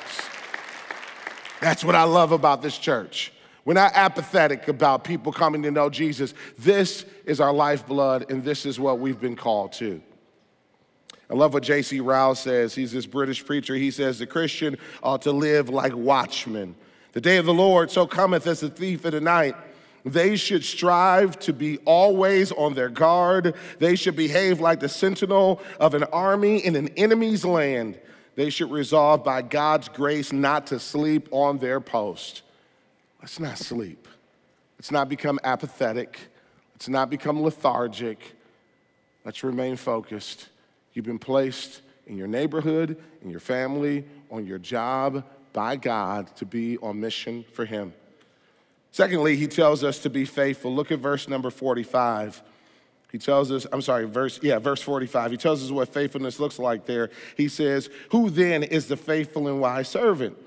That's 1.61 1.83
what 1.83 1.95
I 1.95 2.05
love 2.05 2.33
about 2.33 2.63
this 2.63 2.77
church. 2.77 3.33
We're 3.67 3.75
not 3.75 3.93
apathetic 3.97 4.69
about 4.69 5.03
people 5.03 5.33
coming 5.33 5.61
to 5.65 5.73
know 5.73 5.91
Jesus. 5.91 6.35
This 6.57 7.05
is 7.25 7.41
our 7.41 7.53
lifeblood, 7.53 8.31
and 8.31 8.45
this 8.45 8.65
is 8.65 8.79
what 8.79 9.01
we've 9.01 9.21
been 9.21 9.35
called 9.35 9.73
to. 9.75 10.01
I 11.29 11.35
love 11.35 11.53
what 11.53 11.65
J.C. 11.65 11.99
Ryle 11.99 12.37
says. 12.37 12.77
He's 12.77 12.93
this 12.93 13.07
British 13.07 13.45
preacher. 13.45 13.75
He 13.75 13.91
says, 13.91 14.21
The 14.21 14.27
Christian 14.27 14.79
ought 15.03 15.23
to 15.23 15.33
live 15.33 15.69
like 15.69 15.97
watchmen. 15.97 16.77
The 17.13 17.21
day 17.21 17.39
of 17.39 17.45
the 17.45 17.53
Lord 17.53 17.91
so 17.91 18.07
cometh 18.07 18.47
as 18.47 18.63
a 18.63 18.71
thief 18.71 19.05
in 19.05 19.11
the 19.11 19.21
night. 19.21 19.57
They 20.05 20.37
should 20.37 20.65
strive 20.65 21.37
to 21.41 21.53
be 21.53 21.79
always 21.79 22.53
on 22.53 22.75
their 22.75 22.89
guard. 22.89 23.57
They 23.81 23.97
should 23.97 24.15
behave 24.15 24.61
like 24.61 24.79
the 24.79 24.89
sentinel 24.89 25.61
of 25.81 25.95
an 25.95 26.05
army 26.05 26.65
in 26.65 26.77
an 26.77 26.91
enemy's 26.97 27.45
land. 27.45 27.99
They 28.37 28.51
should 28.51 28.71
resolve 28.71 29.25
by 29.25 29.43
God's 29.43 29.89
grace 29.89 30.33
not 30.33 30.69
to 30.69 30.79
sleep 30.79 31.29
on 31.33 31.59
their 31.59 31.81
post. 31.81 32.43
Let's 33.27 33.41
not 33.41 33.59
sleep. 33.59 34.07
Let's 34.79 34.93
not 34.93 35.09
become 35.09 35.41
apathetic. 35.43 36.17
Let's 36.75 36.89
not 36.89 37.11
become 37.11 37.43
lethargic. 37.43 38.21
Let's 39.25 39.43
remain 39.43 39.75
focused. 39.75 40.49
You've 40.93 41.07
been 41.07 41.19
placed 41.19 41.83
in 42.07 42.17
your 42.17 42.29
neighborhood, 42.29 43.03
in 43.23 43.31
your 43.31 43.41
family, 43.41 44.05
on 44.31 44.47
your 44.47 44.61
job 44.61 45.25
by 45.53 45.75
God 45.75 46.37
to 46.37 46.47
be 46.47 46.79
on 46.79 47.01
mission 47.01 47.45
for 47.53 47.65
Him. 47.65 47.95
Secondly, 48.93 49.35
He 49.35 49.49
tells 49.49 49.83
us 49.83 49.99
to 50.03 50.09
be 50.09 50.25
faithful. 50.25 50.73
Look 50.73 50.93
at 50.93 51.01
verse 51.01 51.27
number 51.27 51.51
45. 51.51 52.45
He 53.11 53.19
tells 53.19 53.51
us, 53.51 53.67
I'm 53.73 53.83
sorry, 53.83 54.05
verse, 54.05 54.39
yeah, 54.41 54.61
verse 54.61 54.83
45. 54.83 55.33
He 55.33 55.37
tells 55.37 55.65
us 55.65 55.73
what 55.73 55.93
faithfulness 55.93 56.39
looks 56.39 56.61
like 56.61 56.87
there. 56.87 57.11
He 57.37 57.49
says, 57.49 57.91
Who 58.11 58.31
then 58.31 58.63
is 58.63 58.87
the 58.87 58.97
faithful 58.97 59.49
and 59.49 59.61
wise 59.61 59.89
servant? 59.89 60.39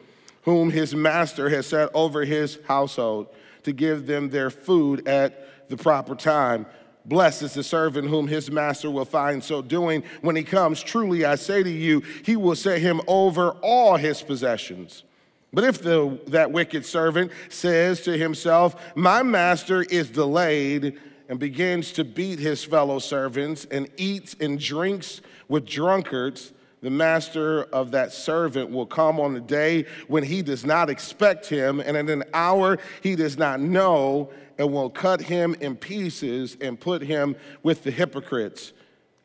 Whom 0.43 0.71
his 0.71 0.95
master 0.95 1.49
has 1.49 1.67
set 1.67 1.89
over 1.93 2.25
his 2.25 2.59
household 2.67 3.27
to 3.63 3.71
give 3.71 4.05
them 4.05 4.29
their 4.29 4.49
food 4.49 5.07
at 5.07 5.69
the 5.69 5.77
proper 5.77 6.15
time. 6.15 6.65
Blessed 7.05 7.43
is 7.43 7.53
the 7.53 7.63
servant 7.63 8.07
whom 8.07 8.27
his 8.27 8.51
master 8.51 8.91
will 8.91 9.05
find 9.05 9.43
so 9.43 9.61
doing 9.61 10.03
when 10.21 10.35
he 10.35 10.43
comes. 10.43 10.81
Truly, 10.81 11.25
I 11.25 11.35
say 11.35 11.63
to 11.63 11.69
you, 11.69 12.01
he 12.23 12.35
will 12.35 12.55
set 12.55 12.81
him 12.81 13.01
over 13.07 13.51
all 13.61 13.97
his 13.97 14.21
possessions. 14.21 15.03
But 15.51 15.63
if 15.63 15.81
the, 15.81 16.19
that 16.27 16.51
wicked 16.51 16.85
servant 16.85 17.31
says 17.49 18.01
to 18.01 18.15
himself, 18.17 18.95
My 18.95 19.23
master 19.23 19.81
is 19.81 20.09
delayed, 20.09 20.99
and 21.29 21.39
begins 21.39 21.91
to 21.93 22.03
beat 22.03 22.39
his 22.39 22.65
fellow 22.65 22.97
servants 22.97 23.65
and 23.69 23.87
eats 23.97 24.35
and 24.39 24.59
drinks 24.59 25.21
with 25.47 25.63
drunkards, 25.63 26.51
the 26.81 26.89
master 26.89 27.63
of 27.63 27.91
that 27.91 28.13
servant 28.13 28.69
will 28.69 28.85
come 28.85 29.19
on 29.19 29.35
a 29.35 29.41
day 29.41 29.85
when 30.07 30.23
he 30.23 30.41
does 30.41 30.65
not 30.65 30.89
expect 30.89 31.47
him, 31.47 31.79
and 31.79 31.97
in 31.97 32.09
an 32.09 32.23
hour 32.33 32.79
he 33.01 33.15
does 33.15 33.37
not 33.37 33.59
know, 33.59 34.31
and 34.57 34.71
will 34.71 34.89
cut 34.89 35.21
him 35.21 35.55
in 35.59 35.75
pieces 35.75 36.57
and 36.61 36.79
put 36.79 37.01
him 37.01 37.35
with 37.63 37.83
the 37.83 37.91
hypocrites. 37.91 38.71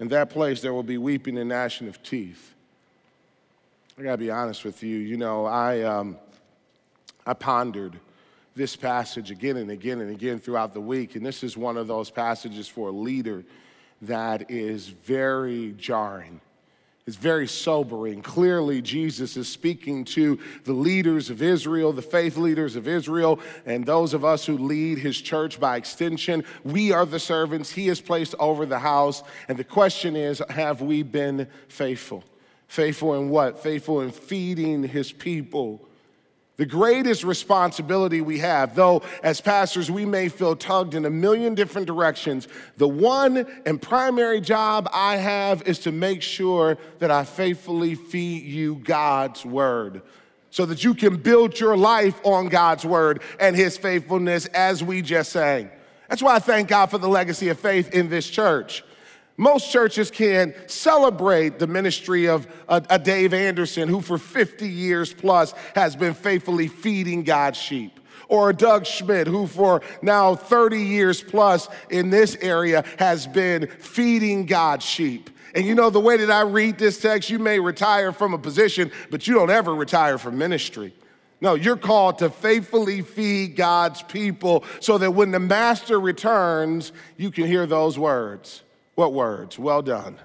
In 0.00 0.08
that 0.08 0.30
place 0.30 0.60
there 0.60 0.72
will 0.72 0.82
be 0.82 0.98
weeping 0.98 1.38
and 1.38 1.48
gnashing 1.48 1.88
of 1.88 2.02
teeth. 2.02 2.54
I 3.98 4.02
gotta 4.02 4.18
be 4.18 4.30
honest 4.30 4.64
with 4.64 4.82
you. 4.82 4.96
You 4.96 5.16
know, 5.16 5.44
I, 5.44 5.82
um, 5.82 6.16
I 7.24 7.34
pondered 7.34 7.98
this 8.56 8.74
passage 8.74 9.30
again 9.30 9.56
and 9.56 9.70
again 9.70 10.00
and 10.00 10.10
again 10.10 10.40
throughout 10.40 10.74
the 10.74 10.80
week, 10.80 11.14
and 11.14 11.24
this 11.24 11.44
is 11.44 11.56
one 11.56 11.76
of 11.76 11.86
those 11.86 12.10
passages 12.10 12.66
for 12.66 12.88
a 12.88 12.92
leader 12.92 13.44
that 14.02 14.50
is 14.50 14.88
very 14.88 15.72
jarring 15.78 16.40
is 17.06 17.16
very 17.16 17.46
sobering. 17.46 18.22
Clearly, 18.22 18.80
Jesus 18.80 19.36
is 19.36 19.46
speaking 19.46 20.04
to 20.06 20.38
the 20.64 20.72
leaders 20.72 21.28
of 21.28 21.42
Israel, 21.42 21.92
the 21.92 22.00
faith 22.00 22.38
leaders 22.38 22.76
of 22.76 22.88
Israel, 22.88 23.40
and 23.66 23.84
those 23.84 24.14
of 24.14 24.24
us 24.24 24.46
who 24.46 24.56
lead 24.56 24.98
his 24.98 25.20
church 25.20 25.60
by 25.60 25.76
extension. 25.76 26.44
We 26.64 26.92
are 26.92 27.04
the 27.04 27.20
servants 27.20 27.70
he 27.70 27.88
has 27.88 28.00
placed 28.00 28.34
over 28.38 28.64
the 28.64 28.78
house. 28.78 29.22
And 29.48 29.58
the 29.58 29.64
question 29.64 30.16
is 30.16 30.42
have 30.48 30.80
we 30.80 31.02
been 31.02 31.46
faithful? 31.68 32.24
Faithful 32.68 33.14
in 33.14 33.28
what? 33.28 33.62
Faithful 33.62 34.00
in 34.00 34.10
feeding 34.10 34.82
his 34.82 35.12
people 35.12 35.86
the 36.56 36.66
greatest 36.66 37.24
responsibility 37.24 38.20
we 38.20 38.38
have, 38.38 38.76
though 38.76 39.02
as 39.22 39.40
pastors 39.40 39.90
we 39.90 40.04
may 40.04 40.28
feel 40.28 40.54
tugged 40.54 40.94
in 40.94 41.04
a 41.04 41.10
million 41.10 41.54
different 41.54 41.86
directions, 41.86 42.46
the 42.76 42.88
one 42.88 43.46
and 43.66 43.82
primary 43.82 44.40
job 44.40 44.88
I 44.92 45.16
have 45.16 45.62
is 45.62 45.80
to 45.80 45.92
make 45.92 46.22
sure 46.22 46.78
that 47.00 47.10
I 47.10 47.24
faithfully 47.24 47.96
feed 47.96 48.44
you 48.44 48.76
God's 48.76 49.44
word 49.44 50.02
so 50.50 50.64
that 50.66 50.84
you 50.84 50.94
can 50.94 51.16
build 51.16 51.58
your 51.58 51.76
life 51.76 52.20
on 52.22 52.46
God's 52.46 52.84
word 52.84 53.22
and 53.40 53.56
his 53.56 53.76
faithfulness 53.76 54.46
as 54.46 54.84
we 54.84 55.02
just 55.02 55.32
sang. 55.32 55.68
That's 56.08 56.22
why 56.22 56.36
I 56.36 56.38
thank 56.38 56.68
God 56.68 56.86
for 56.86 56.98
the 56.98 57.08
legacy 57.08 57.48
of 57.48 57.58
faith 57.58 57.92
in 57.92 58.08
this 58.08 58.30
church. 58.30 58.84
Most 59.36 59.70
churches 59.72 60.10
can 60.10 60.54
celebrate 60.68 61.58
the 61.58 61.66
ministry 61.66 62.26
of 62.26 62.46
a, 62.68 62.82
a, 62.88 62.98
Dave 62.98 63.34
Anderson, 63.34 63.88
who 63.88 64.00
for 64.00 64.16
50 64.16 64.68
years 64.68 65.12
plus 65.12 65.52
has 65.74 65.96
been 65.96 66.14
faithfully 66.14 66.68
feeding 66.68 67.24
God's 67.24 67.58
sheep. 67.58 67.98
Or 68.28 68.50
a 68.50 68.54
Doug 68.54 68.86
Schmidt, 68.86 69.26
who 69.26 69.46
for 69.46 69.82
now 70.02 70.34
30 70.34 70.80
years 70.80 71.20
plus 71.20 71.68
in 71.90 72.10
this 72.10 72.36
area 72.40 72.84
has 72.98 73.26
been 73.26 73.66
feeding 73.66 74.46
God's 74.46 74.84
sheep. 74.84 75.30
And 75.54 75.66
you 75.66 75.74
know, 75.74 75.90
the 75.90 76.00
way 76.00 76.16
that 76.16 76.30
I 76.30 76.42
read 76.42 76.78
this 76.78 77.00
text, 77.00 77.28
you 77.28 77.38
may 77.38 77.58
retire 77.58 78.12
from 78.12 78.34
a 78.34 78.38
position, 78.38 78.90
but 79.10 79.26
you 79.26 79.34
don't 79.34 79.50
ever 79.50 79.74
retire 79.74 80.16
from 80.16 80.38
ministry. 80.38 80.94
No, 81.40 81.54
you're 81.54 81.76
called 81.76 82.18
to 82.18 82.30
faithfully 82.30 83.02
feed 83.02 83.56
God's 83.56 84.02
people 84.02 84.64
so 84.80 84.96
that 84.98 85.10
when 85.10 85.32
the 85.32 85.40
master 85.40 86.00
returns, 86.00 86.92
you 87.16 87.30
can 87.30 87.46
hear 87.46 87.66
those 87.66 87.98
words. 87.98 88.62
What 88.94 89.12
words? 89.12 89.58
Well 89.58 89.82
done. 89.82 90.18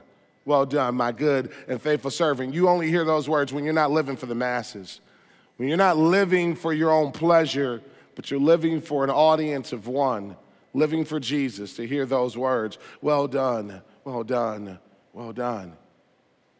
Well 0.45 0.65
done, 0.65 0.95
my 0.95 1.11
good 1.11 1.51
and 1.67 1.81
faithful 1.81 2.11
servant. 2.11 2.53
You 2.53 2.69
only 2.69 2.89
hear 2.89 3.05
those 3.05 3.29
words 3.29 3.53
when 3.53 3.63
you're 3.63 3.73
not 3.73 3.91
living 3.91 4.15
for 4.15 4.25
the 4.25 4.35
masses. 4.35 4.99
When 5.57 5.67
you're 5.67 5.77
not 5.77 5.97
living 5.97 6.55
for 6.55 6.73
your 6.73 6.91
own 6.91 7.11
pleasure, 7.11 7.81
but 8.15 8.31
you're 8.31 8.39
living 8.39 8.81
for 8.81 9.03
an 9.03 9.09
audience 9.09 9.73
of 9.73 9.87
one, 9.87 10.35
living 10.73 11.05
for 11.05 11.19
Jesus 11.19 11.75
to 11.75 11.85
hear 11.85 12.05
those 12.05 12.37
words, 12.37 12.77
well 13.01 13.27
done, 13.27 13.81
well 14.03 14.23
done, 14.23 14.79
well 15.13 15.33
done. 15.33 15.73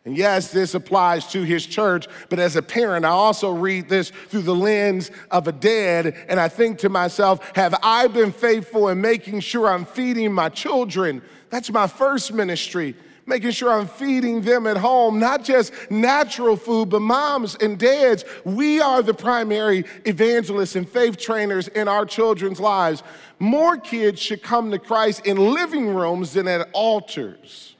And 0.05 0.17
yes, 0.17 0.51
this 0.51 0.73
applies 0.73 1.27
to 1.33 1.43
his 1.43 1.65
church, 1.65 2.07
but 2.29 2.39
as 2.39 2.55
a 2.55 2.61
parent, 2.61 3.05
I 3.05 3.09
also 3.09 3.51
read 3.51 3.89
this 3.89 4.09
through 4.09 4.43
the 4.43 4.55
lens 4.55 5.11
of 5.29 5.47
a 5.47 5.51
dad, 5.51 6.15
and 6.27 6.39
I 6.39 6.47
think 6.47 6.79
to 6.79 6.89
myself, 6.89 7.55
have 7.55 7.77
I 7.83 8.07
been 8.07 8.31
faithful 8.31 8.87
in 8.89 9.01
making 9.01 9.41
sure 9.41 9.67
I'm 9.67 9.85
feeding 9.85 10.33
my 10.33 10.49
children? 10.49 11.21
That's 11.49 11.71
my 11.71 11.87
first 11.87 12.33
ministry 12.33 12.95
making 13.29 13.51
sure 13.51 13.71
I'm 13.71 13.87
feeding 13.87 14.41
them 14.41 14.67
at 14.67 14.75
home, 14.75 15.19
not 15.19 15.43
just 15.43 15.71
natural 15.89 16.57
food, 16.57 16.89
but 16.89 17.01
moms 17.01 17.55
and 17.55 17.77
dads, 17.77 18.25
we 18.43 18.81
are 18.81 19.01
the 19.01 19.13
primary 19.13 19.85
evangelists 20.05 20.75
and 20.75 20.89
faith 20.89 21.17
trainers 21.17 21.67
in 21.69 21.87
our 21.87 22.05
children's 22.05 22.59
lives. 22.59 23.03
More 23.37 23.77
kids 23.77 24.19
should 24.19 24.41
come 24.41 24.71
to 24.71 24.79
Christ 24.79 25.25
in 25.25 25.37
living 25.37 25.93
rooms 25.93 26.33
than 26.33 26.47
at 26.47 26.67
altars. 26.73 27.75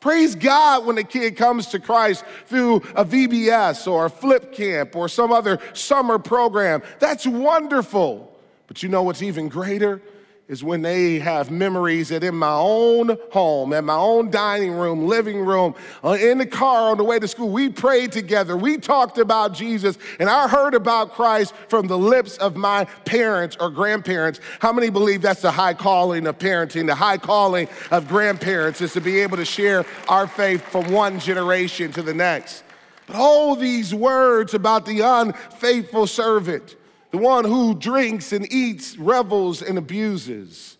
Praise 0.00 0.34
God 0.34 0.84
when 0.84 0.98
a 0.98 1.04
kid 1.04 1.36
comes 1.36 1.68
to 1.68 1.80
Christ 1.80 2.24
through 2.46 2.76
a 2.94 3.04
VBS 3.04 3.90
or 3.90 4.06
a 4.06 4.10
flip 4.10 4.52
camp 4.52 4.94
or 4.94 5.08
some 5.08 5.32
other 5.32 5.58
summer 5.72 6.18
program. 6.18 6.82
That's 6.98 7.26
wonderful. 7.26 8.32
But 8.66 8.82
you 8.82 8.88
know 8.88 9.04
what's 9.04 9.22
even 9.22 9.48
greater? 9.48 10.02
Is 10.48 10.62
when 10.62 10.80
they 10.80 11.18
have 11.18 11.50
memories 11.50 12.10
that 12.10 12.22
in 12.22 12.34
my 12.34 12.52
own 12.52 13.18
home, 13.32 13.72
in 13.72 13.84
my 13.84 13.96
own 13.96 14.30
dining 14.30 14.70
room, 14.70 15.08
living 15.08 15.40
room, 15.40 15.74
uh, 16.04 16.10
in 16.10 16.38
the 16.38 16.46
car 16.46 16.90
on 16.92 16.98
the 16.98 17.04
way 17.04 17.18
to 17.18 17.26
school, 17.26 17.48
we 17.48 17.68
prayed 17.68 18.12
together. 18.12 18.56
We 18.56 18.76
talked 18.76 19.18
about 19.18 19.54
Jesus, 19.54 19.98
and 20.20 20.30
I 20.30 20.46
heard 20.46 20.74
about 20.74 21.12
Christ 21.12 21.52
from 21.68 21.88
the 21.88 21.98
lips 21.98 22.36
of 22.36 22.54
my 22.54 22.84
parents 23.04 23.56
or 23.58 23.70
grandparents. 23.70 24.38
How 24.60 24.72
many 24.72 24.88
believe 24.88 25.20
that's 25.20 25.42
the 25.42 25.50
high 25.50 25.74
calling 25.74 26.28
of 26.28 26.38
parenting? 26.38 26.86
The 26.86 26.94
high 26.94 27.18
calling 27.18 27.68
of 27.90 28.06
grandparents 28.06 28.80
is 28.80 28.92
to 28.92 29.00
be 29.00 29.18
able 29.18 29.38
to 29.38 29.44
share 29.44 29.84
our 30.08 30.28
faith 30.28 30.62
from 30.62 30.92
one 30.92 31.18
generation 31.18 31.90
to 31.92 32.02
the 32.02 32.14
next. 32.14 32.62
But 33.08 33.16
all 33.16 33.56
these 33.56 33.92
words 33.92 34.54
about 34.54 34.86
the 34.86 35.00
unfaithful 35.00 36.06
servant, 36.06 36.76
the 37.10 37.18
one 37.18 37.44
who 37.44 37.74
drinks 37.74 38.32
and 38.32 38.50
eats, 38.52 38.96
revels, 38.96 39.62
and 39.62 39.78
abuses. 39.78 40.76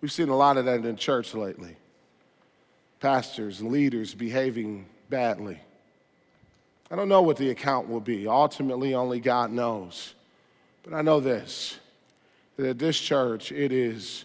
We've 0.00 0.12
seen 0.12 0.28
a 0.28 0.36
lot 0.36 0.56
of 0.56 0.66
that 0.66 0.84
in 0.84 0.96
church 0.96 1.34
lately. 1.34 1.76
Pastors 3.00 3.60
and 3.60 3.70
leaders 3.70 4.14
behaving 4.14 4.86
badly. 5.08 5.58
I 6.90 6.96
don't 6.96 7.08
know 7.08 7.22
what 7.22 7.36
the 7.36 7.50
account 7.50 7.88
will 7.88 8.00
be. 8.00 8.26
Ultimately, 8.26 8.94
only 8.94 9.20
God 9.20 9.50
knows. 9.50 10.14
But 10.82 10.94
I 10.94 11.02
know 11.02 11.20
this 11.20 11.78
that 12.56 12.66
at 12.66 12.78
this 12.78 12.98
church, 12.98 13.52
it 13.52 13.70
is 13.70 14.24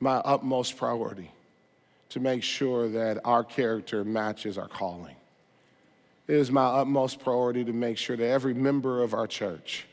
my 0.00 0.16
utmost 0.16 0.76
priority 0.76 1.30
to 2.08 2.20
make 2.20 2.42
sure 2.42 2.88
that 2.88 3.20
our 3.24 3.44
character 3.44 4.04
matches 4.04 4.58
our 4.58 4.66
calling. 4.66 5.14
It 6.26 6.34
is 6.34 6.50
my 6.50 6.64
utmost 6.64 7.20
priority 7.20 7.64
to 7.64 7.72
make 7.72 7.96
sure 7.96 8.16
that 8.16 8.26
every 8.26 8.54
member 8.54 9.02
of 9.02 9.14
our 9.14 9.26
church 9.26 9.86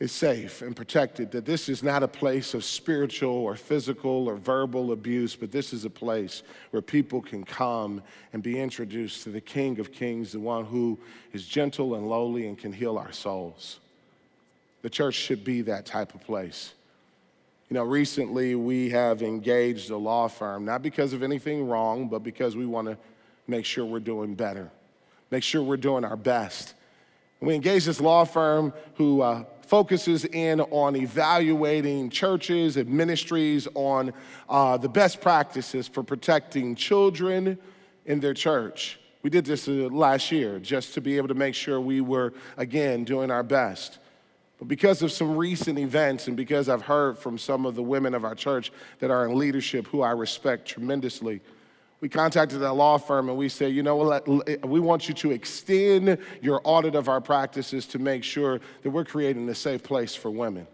is 0.00 0.12
safe 0.12 0.62
and 0.62 0.76
protected, 0.76 1.32
that 1.32 1.44
this 1.44 1.68
is 1.68 1.82
not 1.82 2.04
a 2.04 2.08
place 2.08 2.54
of 2.54 2.64
spiritual 2.64 3.34
or 3.34 3.56
physical 3.56 4.28
or 4.28 4.36
verbal 4.36 4.92
abuse, 4.92 5.34
but 5.34 5.50
this 5.50 5.72
is 5.72 5.84
a 5.84 5.90
place 5.90 6.42
where 6.70 6.80
people 6.80 7.20
can 7.20 7.42
come 7.42 8.00
and 8.32 8.40
be 8.42 8.60
introduced 8.60 9.24
to 9.24 9.30
the 9.30 9.40
King 9.40 9.80
of 9.80 9.90
Kings, 9.92 10.32
the 10.32 10.38
one 10.38 10.64
who 10.64 10.96
is 11.32 11.44
gentle 11.46 11.96
and 11.96 12.08
lowly 12.08 12.46
and 12.46 12.56
can 12.56 12.72
heal 12.72 12.96
our 12.96 13.10
souls. 13.10 13.80
The 14.82 14.90
church 14.90 15.14
should 15.14 15.42
be 15.42 15.62
that 15.62 15.84
type 15.84 16.14
of 16.14 16.22
place. 16.22 16.74
You 17.68 17.74
know, 17.74 17.82
recently 17.82 18.54
we 18.54 18.90
have 18.90 19.20
engaged 19.20 19.90
a 19.90 19.96
law 19.96 20.28
firm, 20.28 20.64
not 20.64 20.80
because 20.80 21.12
of 21.12 21.24
anything 21.24 21.68
wrong, 21.68 22.08
but 22.08 22.20
because 22.20 22.56
we 22.56 22.66
want 22.66 22.86
to 22.86 22.96
make 23.48 23.64
sure 23.64 23.84
we're 23.84 23.98
doing 23.98 24.36
better, 24.36 24.70
make 25.32 25.42
sure 25.42 25.60
we're 25.60 25.76
doing 25.76 26.04
our 26.04 26.16
best. 26.16 26.74
We 27.40 27.54
engaged 27.54 27.86
this 27.86 28.00
law 28.00 28.24
firm 28.24 28.72
who 28.94 29.20
uh, 29.20 29.44
focuses 29.68 30.24
in 30.24 30.60
on 30.60 30.96
evaluating 30.96 32.08
churches 32.08 32.78
and 32.78 32.88
ministries 32.88 33.68
on 33.74 34.12
uh, 34.48 34.78
the 34.78 34.88
best 34.88 35.20
practices 35.20 35.86
for 35.86 36.02
protecting 36.02 36.74
children 36.74 37.58
in 38.06 38.18
their 38.18 38.34
church. 38.34 38.98
We 39.22 39.30
did 39.30 39.44
this 39.44 39.68
uh, 39.68 39.88
last 39.92 40.32
year 40.32 40.58
just 40.58 40.94
to 40.94 41.02
be 41.02 41.18
able 41.18 41.28
to 41.28 41.34
make 41.34 41.54
sure 41.54 41.80
we 41.80 42.00
were, 42.00 42.32
again, 42.56 43.04
doing 43.04 43.30
our 43.30 43.42
best. 43.42 43.98
But 44.58 44.68
because 44.68 45.02
of 45.02 45.12
some 45.12 45.36
recent 45.36 45.78
events 45.78 46.28
and 46.28 46.36
because 46.36 46.68
I've 46.68 46.82
heard 46.82 47.18
from 47.18 47.36
some 47.36 47.66
of 47.66 47.74
the 47.74 47.82
women 47.82 48.14
of 48.14 48.24
our 48.24 48.34
church 48.34 48.72
that 49.00 49.10
are 49.10 49.26
in 49.26 49.38
leadership 49.38 49.86
who 49.88 50.00
I 50.00 50.12
respect 50.12 50.66
tremendously, 50.66 51.42
we 52.00 52.08
contacted 52.08 52.60
that 52.60 52.74
law 52.74 52.96
firm 52.96 53.28
and 53.28 53.36
we 53.36 53.48
said, 53.48 53.72
you 53.72 53.82
know, 53.82 54.10
eh, 54.10 54.56
we 54.64 54.78
want 54.78 55.08
you 55.08 55.14
to 55.14 55.32
extend 55.32 56.18
your 56.40 56.60
audit 56.64 56.94
of 56.94 57.08
our 57.08 57.20
practices 57.20 57.86
to 57.86 57.98
make 57.98 58.22
sure 58.22 58.60
that 58.82 58.90
we're 58.90 59.04
creating 59.04 59.48
a 59.48 59.54
safe 59.54 59.82
place 59.82 60.14
for 60.14 60.30
women 60.30 60.66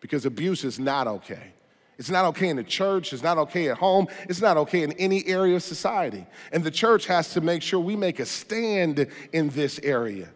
because 0.00 0.26
abuse 0.26 0.64
is 0.64 0.78
not 0.78 1.06
okay. 1.06 1.52
It's 1.98 2.10
not 2.10 2.24
okay 2.26 2.48
in 2.48 2.56
the 2.56 2.64
church, 2.64 3.12
it's 3.12 3.22
not 3.22 3.38
okay 3.38 3.68
at 3.68 3.78
home, 3.78 4.08
it's 4.28 4.40
not 4.40 4.56
okay 4.56 4.82
in 4.82 4.92
any 4.94 5.24
area 5.26 5.54
of 5.54 5.62
society. 5.62 6.26
And 6.50 6.64
the 6.64 6.70
church 6.70 7.06
has 7.06 7.32
to 7.34 7.40
make 7.40 7.62
sure 7.62 7.78
we 7.78 7.94
make 7.94 8.18
a 8.18 8.26
stand 8.26 9.06
in 9.32 9.50
this 9.50 9.78
area. 9.84 10.28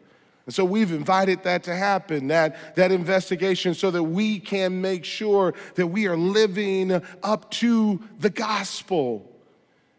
And 0.45 0.55
so 0.55 0.65
we've 0.65 0.93
invited 0.93 1.43
that 1.43 1.65
to 1.65 1.75
happen, 1.75 2.29
that, 2.29 2.77
that 2.77 2.93
investigation, 2.93 3.75
so 3.75 3.91
that 3.91 4.03
we 4.05 4.39
can 4.39 4.81
make 4.81 5.05
sure 5.05 5.55
that 5.75 5.89
we 5.89 6.07
are 6.07 6.17
living 6.17 7.03
up 7.25 7.51
to 7.53 8.01
the 8.21 8.31
gospel. 8.31 9.36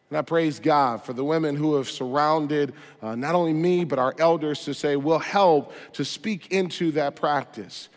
And 0.09 0.17
I 0.17 0.21
praise 0.21 0.59
God 0.59 1.03
for 1.03 1.13
the 1.13 1.23
women 1.23 1.55
who 1.55 1.75
have 1.75 1.89
surrounded 1.89 2.73
uh, 3.01 3.15
not 3.15 3.35
only 3.35 3.53
me, 3.53 3.83
but 3.83 3.99
our 3.99 4.15
elders 4.17 4.63
to 4.65 4.73
say, 4.73 4.95
we'll 4.95 5.19
help 5.19 5.73
to 5.93 6.05
speak 6.05 6.51
into 6.51 6.91
that 6.91 7.15
practice. 7.15 7.89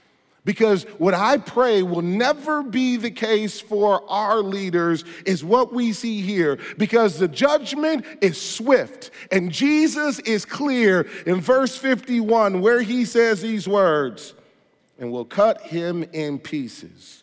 Because 0.45 0.85
what 0.99 1.15
I 1.15 1.37
pray 1.37 1.83
will 1.83 2.03
never 2.03 2.63
be 2.63 2.97
the 2.97 3.11
case 3.11 3.61
for 3.61 4.03
our 4.11 4.39
leaders 4.39 5.05
is 5.27 5.45
what 5.45 5.73
we 5.73 5.93
see 5.93 6.23
here. 6.23 6.59
Because 6.79 7.19
the 7.19 7.29
judgment 7.29 8.05
is 8.21 8.41
swift. 8.41 9.11
And 9.31 9.53
Jesus 9.53 10.19
is 10.21 10.45
clear 10.45 11.07
in 11.27 11.41
verse 11.41 11.77
51 11.77 12.61
where 12.61 12.81
he 12.81 13.05
says 13.05 13.43
these 13.43 13.69
words 13.69 14.35
and 14.99 15.13
will 15.13 15.27
cut 15.27 15.61
him 15.61 16.05
in 16.13 16.39
pieces 16.39 17.23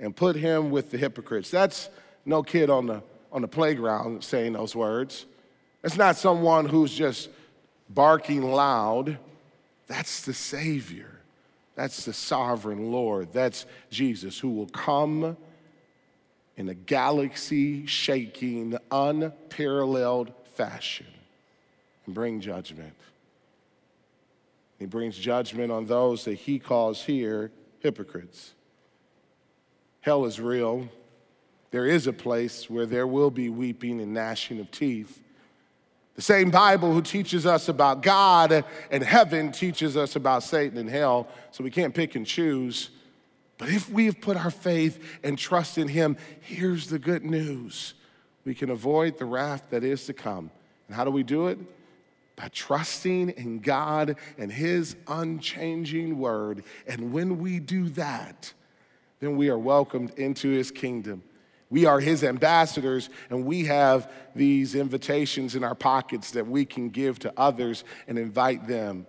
and 0.00 0.16
put 0.16 0.34
him 0.34 0.70
with 0.70 0.90
the 0.90 0.98
hypocrites. 0.98 1.50
That's 1.50 1.90
no 2.24 2.42
kid 2.42 2.70
on 2.70 2.86
the 2.86 3.02
on 3.32 3.42
the 3.42 3.48
playground 3.48 4.24
saying 4.24 4.52
those 4.52 4.74
words. 4.74 5.26
It's 5.82 5.96
not 5.96 6.16
someone 6.16 6.66
who's 6.66 6.94
just 6.94 7.28
barking 7.88 8.42
loud. 8.42 9.18
That's 9.86 10.22
the 10.22 10.34
Savior. 10.34 11.10
That's 11.74 12.04
the 12.04 12.12
sovereign 12.12 12.90
Lord. 12.90 13.32
That's 13.32 13.64
Jesus 13.90 14.38
who 14.38 14.50
will 14.50 14.66
come 14.66 15.36
in 16.56 16.68
a 16.68 16.74
galaxy 16.74 17.86
shaking, 17.86 18.76
unparalleled 18.90 20.32
fashion 20.54 21.06
and 22.04 22.14
bring 22.14 22.40
judgment. 22.40 22.94
He 24.78 24.86
brings 24.86 25.16
judgment 25.16 25.70
on 25.70 25.86
those 25.86 26.24
that 26.24 26.34
he 26.34 26.58
calls 26.58 27.04
here 27.04 27.52
hypocrites. 27.80 28.54
Hell 30.00 30.24
is 30.24 30.40
real. 30.40 30.88
There 31.70 31.86
is 31.86 32.06
a 32.06 32.12
place 32.12 32.70
where 32.70 32.86
there 32.86 33.06
will 33.06 33.30
be 33.30 33.48
weeping 33.48 34.00
and 34.00 34.14
gnashing 34.14 34.58
of 34.60 34.70
teeth. 34.70 35.22
The 36.14 36.22
same 36.22 36.50
Bible 36.50 36.92
who 36.92 37.02
teaches 37.02 37.46
us 37.46 37.68
about 37.68 38.02
God 38.02 38.64
and 38.90 39.04
heaven 39.04 39.52
teaches 39.52 39.96
us 39.96 40.16
about 40.16 40.42
Satan 40.42 40.78
and 40.78 40.90
hell, 40.90 41.28
so 41.52 41.62
we 41.62 41.70
can't 41.70 41.94
pick 41.94 42.16
and 42.16 42.26
choose. 42.26 42.90
But 43.58 43.68
if 43.68 43.90
we 43.90 44.06
have 44.06 44.20
put 44.20 44.36
our 44.36 44.50
faith 44.50 45.18
and 45.22 45.38
trust 45.38 45.78
in 45.78 45.88
Him, 45.88 46.16
here's 46.40 46.88
the 46.88 46.98
good 46.98 47.24
news 47.24 47.94
we 48.44 48.54
can 48.54 48.70
avoid 48.70 49.18
the 49.18 49.26
wrath 49.26 49.64
that 49.70 49.84
is 49.84 50.06
to 50.06 50.14
come. 50.14 50.50
And 50.86 50.96
how 50.96 51.04
do 51.04 51.10
we 51.10 51.22
do 51.22 51.48
it? 51.48 51.58
By 52.34 52.48
trusting 52.48 53.30
in 53.30 53.60
God 53.60 54.16
and 54.38 54.50
His 54.50 54.96
unchanging 55.06 56.18
word. 56.18 56.64
And 56.86 57.12
when 57.12 57.38
we 57.38 57.60
do 57.60 57.90
that, 57.90 58.52
then 59.20 59.36
we 59.36 59.50
are 59.50 59.58
welcomed 59.58 60.18
into 60.18 60.48
His 60.48 60.70
kingdom. 60.70 61.22
We 61.70 61.84
are 61.84 62.00
his 62.00 62.24
ambassadors, 62.24 63.10
and 63.28 63.44
we 63.44 63.64
have 63.66 64.10
these 64.34 64.74
invitations 64.74 65.54
in 65.54 65.64
our 65.64 65.74
pockets 65.74 66.30
that 66.30 66.46
we 66.46 66.64
can 66.64 66.88
give 66.88 67.18
to 67.20 67.32
others 67.36 67.84
and 68.06 68.18
invite 68.18 68.66
them 68.66 69.06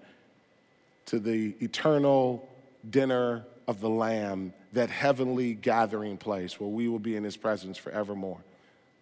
to 1.06 1.20
the 1.20 1.56
eternal 1.62 2.48
dinner 2.90 3.46
of 3.68 3.80
the 3.80 3.90
Lamb, 3.90 4.54
that 4.74 4.90
heavenly 4.90 5.54
gathering 5.54 6.18
place 6.18 6.60
where 6.60 6.70
we 6.70 6.88
will 6.88 7.00
be 7.00 7.16
in 7.16 7.24
his 7.24 7.38
presence 7.38 7.78
forevermore. 7.78 8.40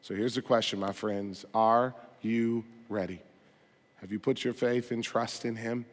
So 0.02 0.14
here's 0.14 0.36
the 0.36 0.42
question, 0.42 0.80
my 0.80 0.92
friends 0.92 1.46
Are 1.54 1.96
you 2.22 2.64
ready? 2.90 3.22
Have 4.02 4.12
you 4.12 4.20
put 4.20 4.44
your 4.44 4.54
faith 4.54 4.92
and 4.92 5.04
trust 5.04 5.46
in 5.46 5.56
him? 5.56 5.86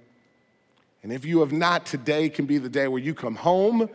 And 1.03 1.12
if 1.12 1.24
you 1.24 1.40
have 1.40 1.53
not, 1.53 1.87
today 1.87 2.29
can 2.29 2.46
be 2.46 2.59
the 2.59 2.68
day 2.68 2.88
where 2.88 3.00
you 3.00 3.14
come 3.14 3.37
home 3.37 3.88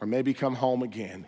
or 0.00 0.06
maybe 0.06 0.34
come 0.34 0.54
home 0.54 0.82
again. 0.82 1.26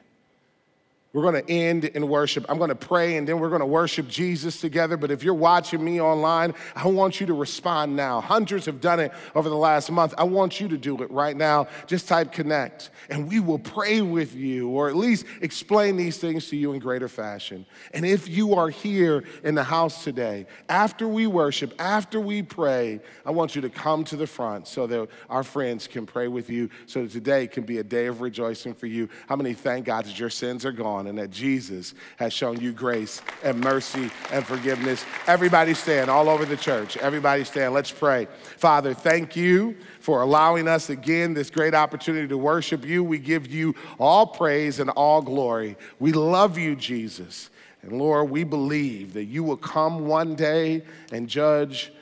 We're 1.16 1.22
going 1.22 1.42
to 1.42 1.50
end 1.50 1.86
in 1.86 2.08
worship. 2.08 2.44
I'm 2.46 2.58
going 2.58 2.68
to 2.68 2.74
pray 2.74 3.16
and 3.16 3.26
then 3.26 3.40
we're 3.40 3.48
going 3.48 3.60
to 3.60 3.66
worship 3.66 4.06
Jesus 4.06 4.60
together. 4.60 4.98
But 4.98 5.10
if 5.10 5.22
you're 5.22 5.32
watching 5.32 5.82
me 5.82 5.98
online, 5.98 6.52
I 6.74 6.88
want 6.88 7.20
you 7.22 7.26
to 7.28 7.32
respond 7.32 7.96
now. 7.96 8.20
Hundreds 8.20 8.66
have 8.66 8.82
done 8.82 9.00
it 9.00 9.12
over 9.34 9.48
the 9.48 9.56
last 9.56 9.90
month. 9.90 10.12
I 10.18 10.24
want 10.24 10.60
you 10.60 10.68
to 10.68 10.76
do 10.76 11.02
it 11.02 11.10
right 11.10 11.34
now. 11.34 11.68
Just 11.86 12.06
type 12.06 12.32
connect 12.32 12.90
and 13.08 13.30
we 13.30 13.40
will 13.40 13.58
pray 13.58 14.02
with 14.02 14.34
you 14.34 14.68
or 14.68 14.90
at 14.90 14.96
least 14.96 15.24
explain 15.40 15.96
these 15.96 16.18
things 16.18 16.50
to 16.50 16.56
you 16.56 16.74
in 16.74 16.80
greater 16.80 17.08
fashion. 17.08 17.64
And 17.94 18.04
if 18.04 18.28
you 18.28 18.52
are 18.52 18.68
here 18.68 19.24
in 19.42 19.54
the 19.54 19.64
house 19.64 20.04
today, 20.04 20.44
after 20.68 21.08
we 21.08 21.26
worship, 21.26 21.72
after 21.78 22.20
we 22.20 22.42
pray, 22.42 23.00
I 23.24 23.30
want 23.30 23.56
you 23.56 23.62
to 23.62 23.70
come 23.70 24.04
to 24.04 24.16
the 24.16 24.26
front 24.26 24.68
so 24.68 24.86
that 24.86 25.08
our 25.30 25.44
friends 25.44 25.86
can 25.86 26.04
pray 26.04 26.28
with 26.28 26.50
you 26.50 26.68
so 26.84 27.04
that 27.04 27.10
today 27.10 27.46
can 27.46 27.64
be 27.64 27.78
a 27.78 27.84
day 27.84 28.04
of 28.04 28.20
rejoicing 28.20 28.74
for 28.74 28.86
you. 28.86 29.08
How 29.30 29.36
many 29.36 29.54
thank 29.54 29.86
God 29.86 30.04
that 30.04 30.18
your 30.18 30.28
sins 30.28 30.66
are 30.66 30.72
gone? 30.72 31.05
And 31.06 31.18
that 31.18 31.30
Jesus 31.30 31.94
has 32.16 32.32
shown 32.32 32.60
you 32.60 32.72
grace 32.72 33.22
and 33.42 33.60
mercy 33.60 34.10
and 34.32 34.44
forgiveness. 34.44 35.04
Everybody 35.26 35.74
stand 35.74 36.10
all 36.10 36.28
over 36.28 36.44
the 36.44 36.56
church. 36.56 36.96
Everybody 36.96 37.44
stand. 37.44 37.74
Let's 37.74 37.90
pray. 37.90 38.28
Father, 38.56 38.94
thank 38.94 39.36
you 39.36 39.76
for 40.00 40.22
allowing 40.22 40.68
us 40.68 40.90
again 40.90 41.34
this 41.34 41.50
great 41.50 41.74
opportunity 41.74 42.28
to 42.28 42.38
worship 42.38 42.84
you. 42.84 43.02
We 43.02 43.18
give 43.18 43.46
you 43.46 43.74
all 43.98 44.26
praise 44.26 44.80
and 44.80 44.90
all 44.90 45.22
glory. 45.22 45.76
We 45.98 46.12
love 46.12 46.58
you, 46.58 46.76
Jesus. 46.76 47.50
And 47.82 47.98
Lord, 47.98 48.30
we 48.30 48.44
believe 48.44 49.12
that 49.14 49.24
you 49.24 49.44
will 49.44 49.56
come 49.56 50.06
one 50.06 50.34
day 50.34 50.84
and 51.12 51.28
judge 51.28 51.92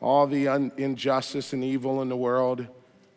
all 0.00 0.26
the 0.26 0.48
un- 0.48 0.72
injustice 0.76 1.52
and 1.52 1.62
evil 1.62 2.02
in 2.02 2.08
the 2.08 2.16
world. 2.16 2.66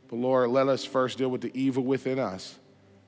But 0.08 0.15
Lord, 0.15 0.50
let 0.50 0.67
us 0.67 0.86
first 0.86 1.17
deal 1.17 1.30
with 1.30 1.41
the 1.41 1.52
evil 1.54 1.84
within 1.84 2.19
us. 2.19 2.58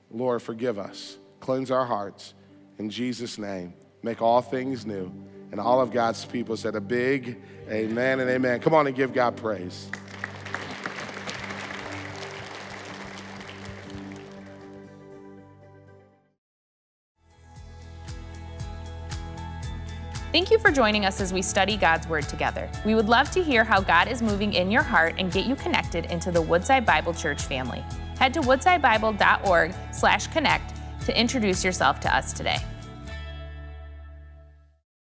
Lord, 0.09 0.41
forgive 0.41 0.79
us 0.79 1.17
cleanse 1.47 1.71
our 1.71 1.85
hearts. 1.85 2.33
In 2.77 2.89
Jesus' 2.89 3.37
name, 3.37 3.73
make 4.03 4.21
all 4.21 4.41
things 4.41 4.85
new. 4.85 5.09
And 5.51 5.61
all 5.61 5.79
of 5.79 5.93
God's 5.93 6.25
people 6.25 6.57
said 6.57 6.75
a 6.75 6.81
big 6.81 7.41
amen 7.69 8.19
and 8.19 8.29
amen. 8.29 8.59
Come 8.59 8.73
on 8.73 8.85
and 8.85 8.93
give 8.93 9.13
God 9.13 9.37
praise. 9.37 9.89
Thank 20.33 20.51
you 20.51 20.59
for 20.59 20.69
joining 20.69 21.05
us 21.05 21.21
as 21.21 21.31
we 21.31 21.41
study 21.41 21.77
God's 21.77 22.09
Word 22.09 22.27
together. 22.27 22.69
We 22.85 22.93
would 22.93 23.07
love 23.07 23.31
to 23.31 23.41
hear 23.41 23.63
how 23.63 23.79
God 23.79 24.09
is 24.09 24.21
moving 24.21 24.51
in 24.51 24.69
your 24.69 24.83
heart 24.83 25.15
and 25.17 25.31
get 25.31 25.45
you 25.45 25.55
connected 25.55 26.07
into 26.07 26.29
the 26.29 26.41
Woodside 26.41 26.85
Bible 26.85 27.13
Church 27.13 27.43
family. 27.43 27.85
Head 28.19 28.33
to 28.33 28.41
woodsidebible.org/connect 28.41 30.76
to 31.07 31.19
introduce 31.19 31.63
yourself 31.63 32.01
to 32.01 32.13
us 32.13 32.33
today. 32.33 32.57